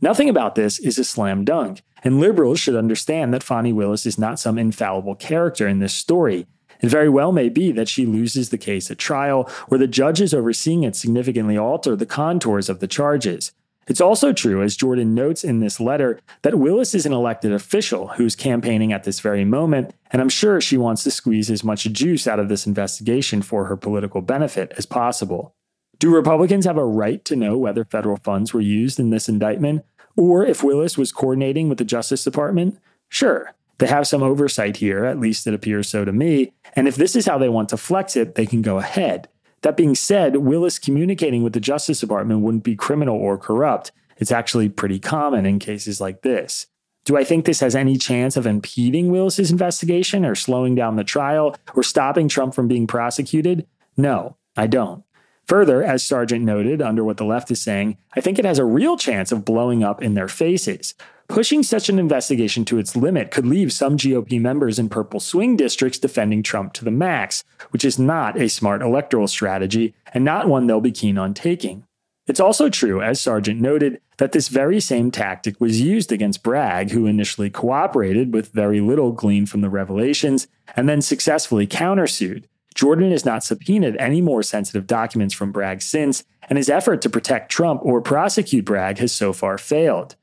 Nothing 0.00 0.28
about 0.28 0.54
this 0.54 0.78
is 0.78 0.96
a 0.96 1.04
slam 1.04 1.44
dunk, 1.44 1.82
and 2.04 2.20
liberals 2.20 2.60
should 2.60 2.76
understand 2.76 3.34
that 3.34 3.42
Fani 3.42 3.72
Willis 3.72 4.06
is 4.06 4.18
not 4.18 4.38
some 4.38 4.58
infallible 4.58 5.16
character 5.16 5.66
in 5.66 5.80
this 5.80 5.94
story. 5.94 6.46
It 6.80 6.88
very 6.88 7.08
well 7.08 7.32
may 7.32 7.48
be 7.48 7.72
that 7.72 7.88
she 7.88 8.06
loses 8.06 8.50
the 8.50 8.58
case 8.58 8.92
at 8.92 8.98
trial, 8.98 9.50
or 9.68 9.78
the 9.78 9.88
judges 9.88 10.34
overseeing 10.34 10.84
it 10.84 10.94
significantly 10.94 11.58
alter 11.58 11.96
the 11.96 12.06
contours 12.06 12.68
of 12.68 12.78
the 12.78 12.88
charges. 12.88 13.50
It's 13.88 14.00
also 14.00 14.32
true, 14.32 14.62
as 14.62 14.76
Jordan 14.76 15.14
notes 15.14 15.42
in 15.42 15.58
this 15.58 15.80
letter, 15.80 16.20
that 16.42 16.58
Willis 16.58 16.94
is 16.94 17.04
an 17.04 17.12
elected 17.12 17.52
official 17.52 18.08
who's 18.08 18.36
campaigning 18.36 18.92
at 18.92 19.04
this 19.04 19.20
very 19.20 19.44
moment, 19.44 19.92
and 20.10 20.22
I'm 20.22 20.28
sure 20.28 20.60
she 20.60 20.76
wants 20.76 21.02
to 21.04 21.10
squeeze 21.10 21.50
as 21.50 21.64
much 21.64 21.84
juice 21.84 22.26
out 22.26 22.38
of 22.38 22.48
this 22.48 22.66
investigation 22.66 23.42
for 23.42 23.64
her 23.64 23.76
political 23.76 24.20
benefit 24.20 24.72
as 24.76 24.86
possible. 24.86 25.54
Do 25.98 26.14
Republicans 26.14 26.64
have 26.64 26.78
a 26.78 26.84
right 26.84 27.24
to 27.24 27.36
know 27.36 27.58
whether 27.58 27.84
federal 27.84 28.16
funds 28.18 28.52
were 28.52 28.60
used 28.60 29.00
in 29.00 29.10
this 29.10 29.28
indictment? 29.28 29.84
Or 30.16 30.44
if 30.44 30.62
Willis 30.62 30.98
was 30.98 31.12
coordinating 31.12 31.68
with 31.68 31.78
the 31.78 31.84
Justice 31.84 32.24
Department, 32.24 32.78
sure, 33.08 33.54
they 33.78 33.86
have 33.86 34.06
some 34.06 34.22
oversight 34.22 34.76
here, 34.76 35.04
at 35.04 35.18
least 35.18 35.46
it 35.46 35.54
appears 35.54 35.88
so 35.88 36.04
to 36.04 36.12
me. 36.12 36.52
And 36.76 36.86
if 36.86 36.96
this 36.96 37.16
is 37.16 37.26
how 37.26 37.38
they 37.38 37.48
want 37.48 37.68
to 37.70 37.76
flex 37.76 38.16
it, 38.16 38.34
they 38.36 38.46
can 38.46 38.62
go 38.62 38.78
ahead. 38.78 39.28
That 39.62 39.76
being 39.76 39.94
said, 39.94 40.36
Willis 40.36 40.78
communicating 40.78 41.42
with 41.42 41.52
the 41.52 41.60
Justice 41.60 42.00
Department 42.00 42.40
wouldn't 42.40 42.64
be 42.64 42.76
criminal 42.76 43.16
or 43.16 43.38
corrupt. 43.38 43.92
It's 44.16 44.32
actually 44.32 44.68
pretty 44.68 44.98
common 44.98 45.46
in 45.46 45.58
cases 45.58 46.00
like 46.00 46.22
this. 46.22 46.66
Do 47.04 47.16
I 47.16 47.24
think 47.24 47.44
this 47.44 47.60
has 47.60 47.74
any 47.74 47.96
chance 47.96 48.36
of 48.36 48.46
impeding 48.46 49.10
Willis's 49.10 49.50
investigation 49.50 50.24
or 50.24 50.36
slowing 50.36 50.74
down 50.74 50.96
the 50.96 51.02
trial 51.02 51.56
or 51.74 51.82
stopping 51.82 52.28
Trump 52.28 52.54
from 52.54 52.68
being 52.68 52.86
prosecuted? 52.86 53.66
No, 53.96 54.36
I 54.56 54.68
don't. 54.68 55.02
Further, 55.46 55.82
as 55.82 56.04
Sargent 56.04 56.44
noted 56.44 56.80
under 56.80 57.02
what 57.02 57.16
the 57.16 57.24
left 57.24 57.50
is 57.50 57.60
saying, 57.60 57.98
I 58.14 58.20
think 58.20 58.38
it 58.38 58.44
has 58.44 58.60
a 58.60 58.64
real 58.64 58.96
chance 58.96 59.32
of 59.32 59.44
blowing 59.44 59.82
up 59.82 60.00
in 60.00 60.14
their 60.14 60.28
faces. 60.28 60.94
Pushing 61.32 61.62
such 61.62 61.88
an 61.88 61.98
investigation 61.98 62.62
to 62.66 62.76
its 62.76 62.94
limit 62.94 63.30
could 63.30 63.46
leave 63.46 63.72
some 63.72 63.96
GOP 63.96 64.38
members 64.38 64.78
in 64.78 64.90
purple 64.90 65.18
swing 65.18 65.56
districts 65.56 65.98
defending 65.98 66.42
Trump 66.42 66.74
to 66.74 66.84
the 66.84 66.90
max, 66.90 67.42
which 67.70 67.86
is 67.86 67.98
not 67.98 68.38
a 68.38 68.50
smart 68.50 68.82
electoral 68.82 69.26
strategy 69.26 69.94
and 70.12 70.26
not 70.26 70.46
one 70.46 70.66
they'll 70.66 70.82
be 70.82 70.92
keen 70.92 71.16
on 71.16 71.32
taking. 71.32 71.86
It's 72.26 72.38
also 72.38 72.68
true, 72.68 73.00
as 73.00 73.18
Sargent 73.18 73.62
noted, 73.62 73.98
that 74.18 74.32
this 74.32 74.48
very 74.48 74.78
same 74.78 75.10
tactic 75.10 75.58
was 75.58 75.80
used 75.80 76.12
against 76.12 76.42
Bragg, 76.42 76.90
who 76.90 77.06
initially 77.06 77.48
cooperated 77.48 78.34
with 78.34 78.52
very 78.52 78.82
little 78.82 79.12
gleaned 79.12 79.48
from 79.48 79.62
the 79.62 79.70
revelations 79.70 80.48
and 80.76 80.86
then 80.86 81.00
successfully 81.00 81.66
countersued. 81.66 82.44
Jordan 82.74 83.10
has 83.10 83.24
not 83.24 83.42
subpoenaed 83.42 83.96
any 83.96 84.20
more 84.20 84.42
sensitive 84.42 84.86
documents 84.86 85.32
from 85.32 85.50
Bragg 85.50 85.80
since, 85.80 86.24
and 86.50 86.58
his 86.58 86.68
effort 86.68 87.00
to 87.00 87.08
protect 87.08 87.50
Trump 87.50 87.80
or 87.82 88.02
prosecute 88.02 88.66
Bragg 88.66 88.98
has 88.98 89.12
so 89.12 89.32
far 89.32 89.56
failed. 89.56 90.14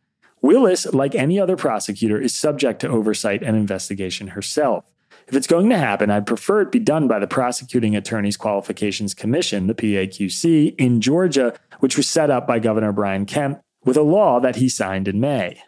Willis, 0.42 0.86
like 0.94 1.16
any 1.16 1.40
other 1.40 1.58
prosecutor, 1.58 2.20
is 2.20 2.34
subject 2.34 2.80
to 2.82 2.90
oversight 2.90 3.44
and 3.44 3.58
investigation 3.58 4.30
herself. 4.30 4.86
If 5.28 5.36
it's 5.36 5.48
going 5.48 5.70
to 5.70 5.78
happen, 5.78 6.10
I'd 6.10 6.26
prefer 6.26 6.62
it 6.62 6.72
be 6.72 6.80
done 6.80 7.08
by 7.08 7.20
the 7.20 7.28
Prosecuting 7.28 7.96
Attorneys 7.96 8.38
Qualifications 8.38 9.14
Commission, 9.14 9.68
the 9.68 9.76
PAQC, 9.76 10.76
in 10.78 11.02
Georgia, 11.02 11.54
which 11.82 11.98
was 11.98 12.08
set 12.08 12.32
up 12.32 12.48
by 12.48 12.58
Governor 12.58 12.92
Brian 12.92 13.26
Kemp 13.26 13.62
with 13.86 13.98
a 13.98 14.02
law 14.02 14.40
that 14.40 14.56
he 14.56 14.70
signed 14.70 15.08
in 15.08 15.20
May. 15.20 15.62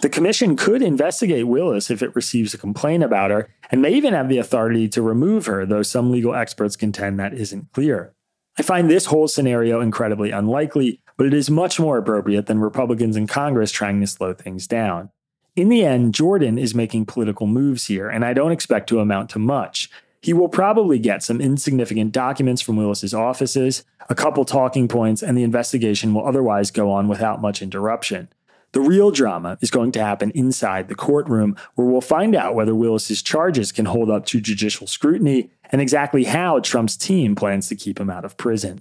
The 0.00 0.08
commission 0.08 0.56
could 0.56 0.82
investigate 0.82 1.46
Willis 1.46 1.90
if 1.90 2.02
it 2.02 2.14
receives 2.16 2.52
a 2.52 2.58
complaint 2.58 3.04
about 3.04 3.30
her 3.30 3.48
and 3.70 3.80
may 3.80 3.92
even 3.94 4.14
have 4.14 4.28
the 4.28 4.38
authority 4.38 4.88
to 4.88 5.00
remove 5.02 5.46
her, 5.46 5.64
though 5.64 5.82
some 5.82 6.10
legal 6.10 6.34
experts 6.34 6.76
contend 6.76 7.20
that 7.20 7.34
isn't 7.34 7.72
clear. 7.72 8.14
I 8.58 8.62
find 8.62 8.90
this 8.90 9.06
whole 9.06 9.28
scenario 9.28 9.80
incredibly 9.80 10.30
unlikely, 10.30 11.00
but 11.16 11.26
it 11.26 11.34
is 11.34 11.50
much 11.50 11.78
more 11.78 11.98
appropriate 11.98 12.46
than 12.46 12.58
Republicans 12.58 13.16
in 13.16 13.26
Congress 13.26 13.70
trying 13.70 14.00
to 14.00 14.06
slow 14.06 14.34
things 14.34 14.66
down. 14.66 15.10
In 15.56 15.68
the 15.68 15.84
end, 15.84 16.14
Jordan 16.14 16.58
is 16.58 16.74
making 16.74 17.06
political 17.06 17.46
moves 17.46 17.86
here, 17.86 18.08
and 18.08 18.24
I 18.24 18.32
don't 18.32 18.50
expect 18.50 18.88
to 18.88 18.98
amount 18.98 19.30
to 19.30 19.38
much. 19.38 19.88
He 20.20 20.32
will 20.32 20.48
probably 20.48 20.98
get 20.98 21.22
some 21.22 21.40
insignificant 21.40 22.10
documents 22.10 22.62
from 22.62 22.76
Willis's 22.76 23.14
offices, 23.14 23.84
a 24.08 24.14
couple 24.14 24.44
talking 24.44 24.88
points, 24.88 25.22
and 25.22 25.36
the 25.36 25.42
investigation 25.42 26.14
will 26.14 26.26
otherwise 26.26 26.70
go 26.70 26.90
on 26.90 27.08
without 27.08 27.40
much 27.40 27.62
interruption. 27.62 28.28
The 28.72 28.80
real 28.80 29.12
drama 29.12 29.56
is 29.60 29.70
going 29.70 29.92
to 29.92 30.02
happen 30.02 30.32
inside 30.32 30.88
the 30.88 30.96
courtroom, 30.96 31.56
where 31.76 31.86
we'll 31.86 32.00
find 32.00 32.34
out 32.34 32.56
whether 32.56 32.74
Willis's 32.74 33.22
charges 33.22 33.70
can 33.70 33.84
hold 33.84 34.10
up 34.10 34.26
to 34.26 34.40
judicial 34.40 34.88
scrutiny 34.88 35.50
and 35.70 35.80
exactly 35.80 36.24
how 36.24 36.58
Trump's 36.58 36.96
team 36.96 37.36
plans 37.36 37.68
to 37.68 37.76
keep 37.76 38.00
him 38.00 38.10
out 38.10 38.24
of 38.24 38.36
prison. 38.36 38.80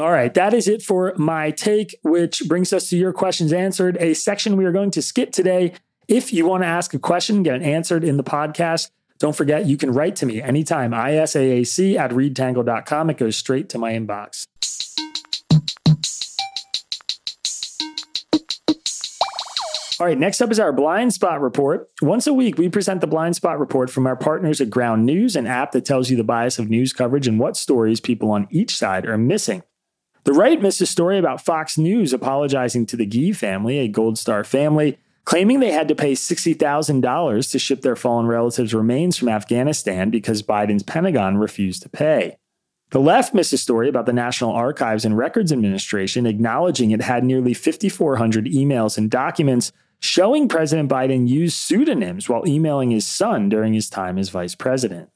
All 0.00 0.12
right, 0.12 0.32
that 0.34 0.54
is 0.54 0.68
it 0.68 0.80
for 0.80 1.12
my 1.16 1.50
take, 1.50 1.98
which 2.02 2.42
brings 2.46 2.72
us 2.72 2.88
to 2.90 2.96
your 2.96 3.12
questions 3.12 3.52
answered, 3.52 3.96
a 3.96 4.14
section 4.14 4.56
we 4.56 4.64
are 4.64 4.70
going 4.70 4.92
to 4.92 5.02
skip 5.02 5.32
today. 5.32 5.72
If 6.06 6.32
you 6.32 6.46
want 6.46 6.62
to 6.62 6.68
ask 6.68 6.94
a 6.94 7.00
question, 7.00 7.42
get 7.42 7.56
it 7.56 7.62
answered 7.62 8.04
in 8.04 8.16
the 8.16 8.22
podcast, 8.22 8.90
don't 9.18 9.34
forget, 9.34 9.66
you 9.66 9.76
can 9.76 9.92
write 9.92 10.14
to 10.16 10.26
me 10.26 10.40
anytime, 10.40 10.94
isaac 10.94 11.98
at 11.98 12.12
readtangle.com. 12.12 13.10
It 13.10 13.16
goes 13.16 13.36
straight 13.36 13.68
to 13.70 13.78
my 13.78 13.92
inbox. 13.92 14.46
All 20.00 20.06
right, 20.06 20.16
next 20.16 20.40
up 20.40 20.52
is 20.52 20.60
our 20.60 20.72
blind 20.72 21.12
spot 21.12 21.40
report. 21.40 21.90
Once 22.00 22.28
a 22.28 22.32
week, 22.32 22.56
we 22.56 22.68
present 22.68 23.00
the 23.00 23.08
blind 23.08 23.34
spot 23.34 23.58
report 23.58 23.90
from 23.90 24.06
our 24.06 24.14
partners 24.14 24.60
at 24.60 24.70
Ground 24.70 25.04
News, 25.04 25.34
an 25.34 25.48
app 25.48 25.72
that 25.72 25.84
tells 25.84 26.08
you 26.08 26.16
the 26.16 26.22
bias 26.22 26.60
of 26.60 26.70
news 26.70 26.92
coverage 26.92 27.26
and 27.26 27.40
what 27.40 27.56
stories 27.56 28.00
people 28.00 28.30
on 28.30 28.46
each 28.52 28.76
side 28.76 29.04
are 29.04 29.18
missing. 29.18 29.64
The 30.28 30.34
right 30.34 30.60
missed 30.60 30.82
a 30.82 30.86
story 30.86 31.16
about 31.16 31.40
Fox 31.40 31.78
News 31.78 32.12
apologizing 32.12 32.84
to 32.88 32.98
the 32.98 33.06
Gee 33.06 33.32
family, 33.32 33.78
a 33.78 33.88
Gold 33.88 34.18
Star 34.18 34.44
family, 34.44 34.98
claiming 35.24 35.60
they 35.60 35.72
had 35.72 35.88
to 35.88 35.94
pay 35.94 36.12
$60,000 36.12 37.50
to 37.50 37.58
ship 37.58 37.80
their 37.80 37.96
fallen 37.96 38.26
relatives' 38.26 38.74
remains 38.74 39.16
from 39.16 39.30
Afghanistan 39.30 40.10
because 40.10 40.42
Biden's 40.42 40.82
Pentagon 40.82 41.38
refused 41.38 41.80
to 41.84 41.88
pay. 41.88 42.36
The 42.90 43.00
left 43.00 43.32
missed 43.32 43.54
a 43.54 43.56
story 43.56 43.88
about 43.88 44.04
the 44.04 44.12
National 44.12 44.52
Archives 44.52 45.06
and 45.06 45.16
Records 45.16 45.50
Administration 45.50 46.26
acknowledging 46.26 46.90
it 46.90 47.00
had 47.00 47.24
nearly 47.24 47.54
5,400 47.54 48.44
emails 48.48 48.98
and 48.98 49.10
documents 49.10 49.72
showing 49.98 50.46
President 50.46 50.90
Biden 50.90 51.26
used 51.26 51.56
pseudonyms 51.56 52.28
while 52.28 52.46
emailing 52.46 52.90
his 52.90 53.06
son 53.06 53.48
during 53.48 53.72
his 53.72 53.88
time 53.88 54.18
as 54.18 54.28
vice 54.28 54.54
president. 54.54 55.08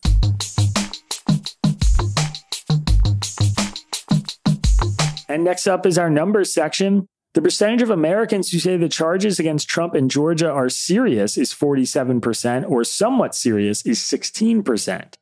And 5.33 5.45
next 5.45 5.67
up 5.67 5.87
is 5.87 5.97
our 5.97 6.11
numbers 6.11 6.53
section. 6.53 7.09
The 7.33 7.41
percentage 7.41 7.81
of 7.81 7.89
Americans 7.89 8.51
who 8.51 8.59
say 8.59 8.77
the 8.77 8.87
charges 8.87 9.39
against 9.39 9.67
Trump 9.67 9.95
in 9.95 10.11
Georgia 10.11 10.51
are 10.51 10.69
serious 10.69 11.39
is 11.39 11.55
47%, 11.55 12.69
or 12.69 12.85
somewhat 12.85 13.35
serious 13.35 13.81
is 13.87 13.99
16%. 13.99 15.15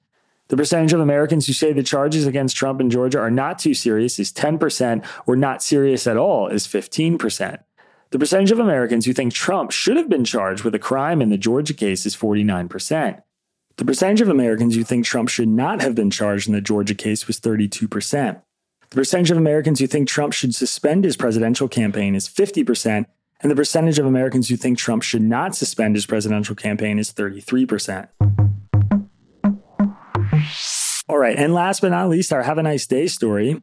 The 0.49 0.57
percentage 0.57 0.93
of 0.93 0.99
Americans 0.99 1.47
who 1.47 1.53
say 1.53 1.73
the 1.73 1.85
charges 1.85 2.27
against 2.27 2.57
Trump 2.57 2.81
in 2.81 2.91
Georgia 2.91 3.21
are 3.21 3.31
not 3.31 3.61
too 3.61 3.73
serious 3.73 4.19
is 4.19 4.33
10%, 4.33 5.07
or 5.29 5.37
not 5.37 5.63
serious 5.63 6.09
at 6.09 6.17
all 6.17 6.49
is 6.49 6.67
15%. 6.67 7.61
The 8.11 8.19
percentage 8.19 8.51
of 8.51 8.59
Americans 8.59 9.07
who 9.07 9.13
think 9.13 9.33
Trump 9.33 9.71
should 9.71 9.97
have 9.97 10.09
been 10.09 10.25
charged 10.25 10.65
with 10.65 10.75
a 10.75 10.81
crime 10.81 11.23
in 11.23 11.29
the 11.29 11.39
Georgia 11.39 11.73
case 11.73 12.05
is 12.05 12.17
49%. 12.17 13.23
The 13.77 13.85
percentage 13.85 14.23
of 14.23 14.29
Americans 14.29 14.75
who 14.75 14.83
think 14.83 15.05
Trump 15.05 15.29
should 15.29 15.49
not 15.49 15.81
have 15.81 15.95
been 15.95 16.11
charged 16.11 16.49
in 16.49 16.55
the 16.55 16.61
Georgia 16.61 16.97
case 16.97 17.29
was 17.29 17.39
32%. 17.39 18.43
The 18.91 18.97
percentage 18.97 19.31
of 19.31 19.37
Americans 19.37 19.79
who 19.79 19.87
think 19.87 20.09
Trump 20.09 20.33
should 20.33 20.53
suspend 20.53 21.05
his 21.05 21.17
presidential 21.17 21.69
campaign 21.69 22.17
is 22.17 22.29
50%, 22.29 23.07
and 23.41 23.49
the 23.49 23.55
percentage 23.55 24.01
of 24.01 24.07
Americans 24.07 24.49
who 24.49 24.57
think 24.57 24.79
Trump 24.79 25.05
should 25.05 25.23
not 25.23 25.55
suspend 25.55 25.95
his 25.95 26.07
presidential 26.07 26.57
campaign 26.57 26.99
is 26.99 27.13
33%. 27.13 28.09
All 31.09 31.19
right, 31.19 31.37
and 31.37 31.55
last 31.55 31.83
but 31.83 31.93
not 31.93 32.09
least, 32.09 32.33
our 32.33 32.43
Have 32.43 32.59
a 32.59 32.65
Nice 32.65 32.89
Day 32.89 33.07
story. 33.07 33.63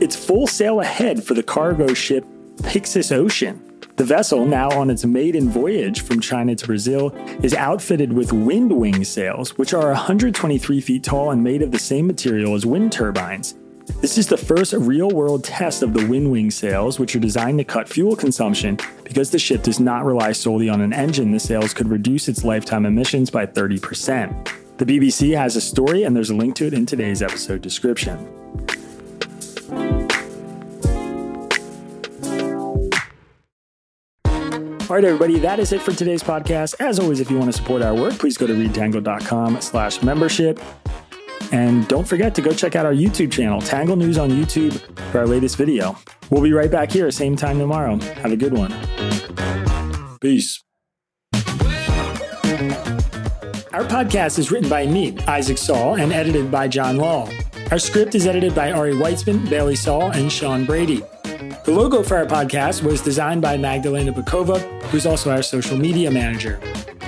It's 0.00 0.14
full 0.14 0.46
sail 0.46 0.80
ahead 0.80 1.24
for 1.24 1.34
the 1.34 1.42
cargo 1.42 1.92
ship 1.92 2.24
Pyxis 2.58 3.10
Ocean. 3.10 3.60
The 3.96 4.04
vessel, 4.04 4.44
now 4.44 4.70
on 4.70 4.90
its 4.90 5.04
maiden 5.04 5.48
voyage 5.48 6.02
from 6.02 6.20
China 6.20 6.54
to 6.54 6.66
Brazil, 6.68 7.10
is 7.42 7.52
outfitted 7.52 8.12
with 8.12 8.32
wind 8.32 8.70
wing 8.70 9.02
sails, 9.02 9.58
which 9.58 9.74
are 9.74 9.88
123 9.88 10.80
feet 10.80 11.02
tall 11.02 11.32
and 11.32 11.42
made 11.42 11.62
of 11.62 11.72
the 11.72 11.80
same 11.80 12.06
material 12.06 12.54
as 12.54 12.64
wind 12.64 12.92
turbines. 12.92 13.56
This 14.00 14.16
is 14.16 14.28
the 14.28 14.36
first 14.36 14.72
real 14.74 15.08
world 15.08 15.42
test 15.42 15.82
of 15.82 15.92
the 15.92 16.06
wind 16.06 16.30
wing 16.30 16.50
sails, 16.50 16.98
which 17.00 17.16
are 17.16 17.20
designed 17.20 17.58
to 17.58 17.64
cut 17.64 17.88
fuel 17.88 18.14
consumption. 18.14 18.78
Because 19.02 19.30
the 19.30 19.38
ship 19.38 19.62
does 19.64 19.80
not 19.80 20.04
rely 20.04 20.32
solely 20.32 20.68
on 20.68 20.80
an 20.80 20.92
engine, 20.92 21.32
the 21.32 21.40
sails 21.40 21.74
could 21.74 21.88
reduce 21.88 22.28
its 22.28 22.44
lifetime 22.44 22.86
emissions 22.86 23.28
by 23.28 23.44
30%. 23.46 24.52
The 24.78 24.84
BBC 24.84 25.36
has 25.36 25.56
a 25.56 25.60
story, 25.60 26.04
and 26.04 26.14
there's 26.14 26.30
a 26.30 26.34
link 26.34 26.54
to 26.56 26.66
it 26.66 26.74
in 26.74 26.86
today's 26.86 27.22
episode 27.22 27.60
description. 27.60 28.16
All 34.88 34.94
right, 34.94 35.04
everybody, 35.04 35.38
that 35.40 35.58
is 35.58 35.72
it 35.72 35.82
for 35.82 35.92
today's 35.92 36.22
podcast. 36.22 36.76
As 36.80 36.98
always, 36.98 37.20
if 37.20 37.30
you 37.30 37.36
want 37.36 37.52
to 37.52 37.58
support 37.58 37.82
our 37.82 37.94
work, 37.94 38.14
please 38.14 38.38
go 38.38 38.46
to 38.46 38.54
readtangle.com 38.54 39.60
slash 39.60 40.02
membership. 40.02 40.60
And 41.52 41.88
don't 41.88 42.06
forget 42.06 42.34
to 42.34 42.42
go 42.42 42.52
check 42.52 42.76
out 42.76 42.84
our 42.84 42.92
YouTube 42.92 43.32
channel, 43.32 43.60
Tangle 43.60 43.96
News 43.96 44.18
on 44.18 44.30
YouTube, 44.30 44.78
for 45.10 45.20
our 45.20 45.26
latest 45.26 45.56
video. 45.56 45.96
We'll 46.30 46.42
be 46.42 46.52
right 46.52 46.70
back 46.70 46.92
here, 46.92 47.10
same 47.10 47.36
time 47.36 47.58
tomorrow. 47.58 47.98
Have 47.98 48.32
a 48.32 48.36
good 48.36 48.52
one. 48.52 48.74
Peace. 50.20 50.62
Our 53.72 53.84
podcast 53.84 54.38
is 54.38 54.50
written 54.50 54.68
by 54.68 54.86
me, 54.86 55.16
Isaac 55.28 55.56
Saul, 55.56 55.96
and 55.96 56.12
edited 56.12 56.50
by 56.50 56.68
Jon 56.68 56.96
Lall. 56.96 57.30
Our 57.70 57.78
script 57.78 58.14
is 58.14 58.26
edited 58.26 58.54
by 58.54 58.72
Ari 58.72 58.94
Weitzman, 58.94 59.48
Bailey 59.48 59.76
Saul, 59.76 60.10
and 60.10 60.32
Sean 60.32 60.64
Brady. 60.64 61.02
The 61.22 61.74
logo 61.74 62.02
for 62.02 62.16
our 62.16 62.26
podcast 62.26 62.82
was 62.82 63.00
designed 63.02 63.42
by 63.42 63.56
Magdalena 63.56 64.12
Bokowa, 64.12 64.58
who's 64.84 65.06
also 65.06 65.30
our 65.30 65.42
social 65.42 65.76
media 65.76 66.10
manager. 66.10 66.58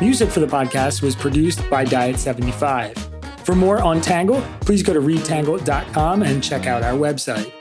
Music 0.01 0.29
for 0.31 0.41
the 0.41 0.47
podcast 0.47 1.03
was 1.03 1.17
produced 1.17 1.69
by 1.71 1.85
Diet75. 1.85 3.10
For 3.51 3.57
more 3.57 3.83
on 3.83 4.01
Tangle, 4.01 4.43
please 4.61 4.81
go 4.81 4.93
to 4.93 5.01
readtangle.com 5.01 6.23
and 6.23 6.41
check 6.41 6.69
out 6.69 6.85
our 6.85 6.93
website. 6.93 7.60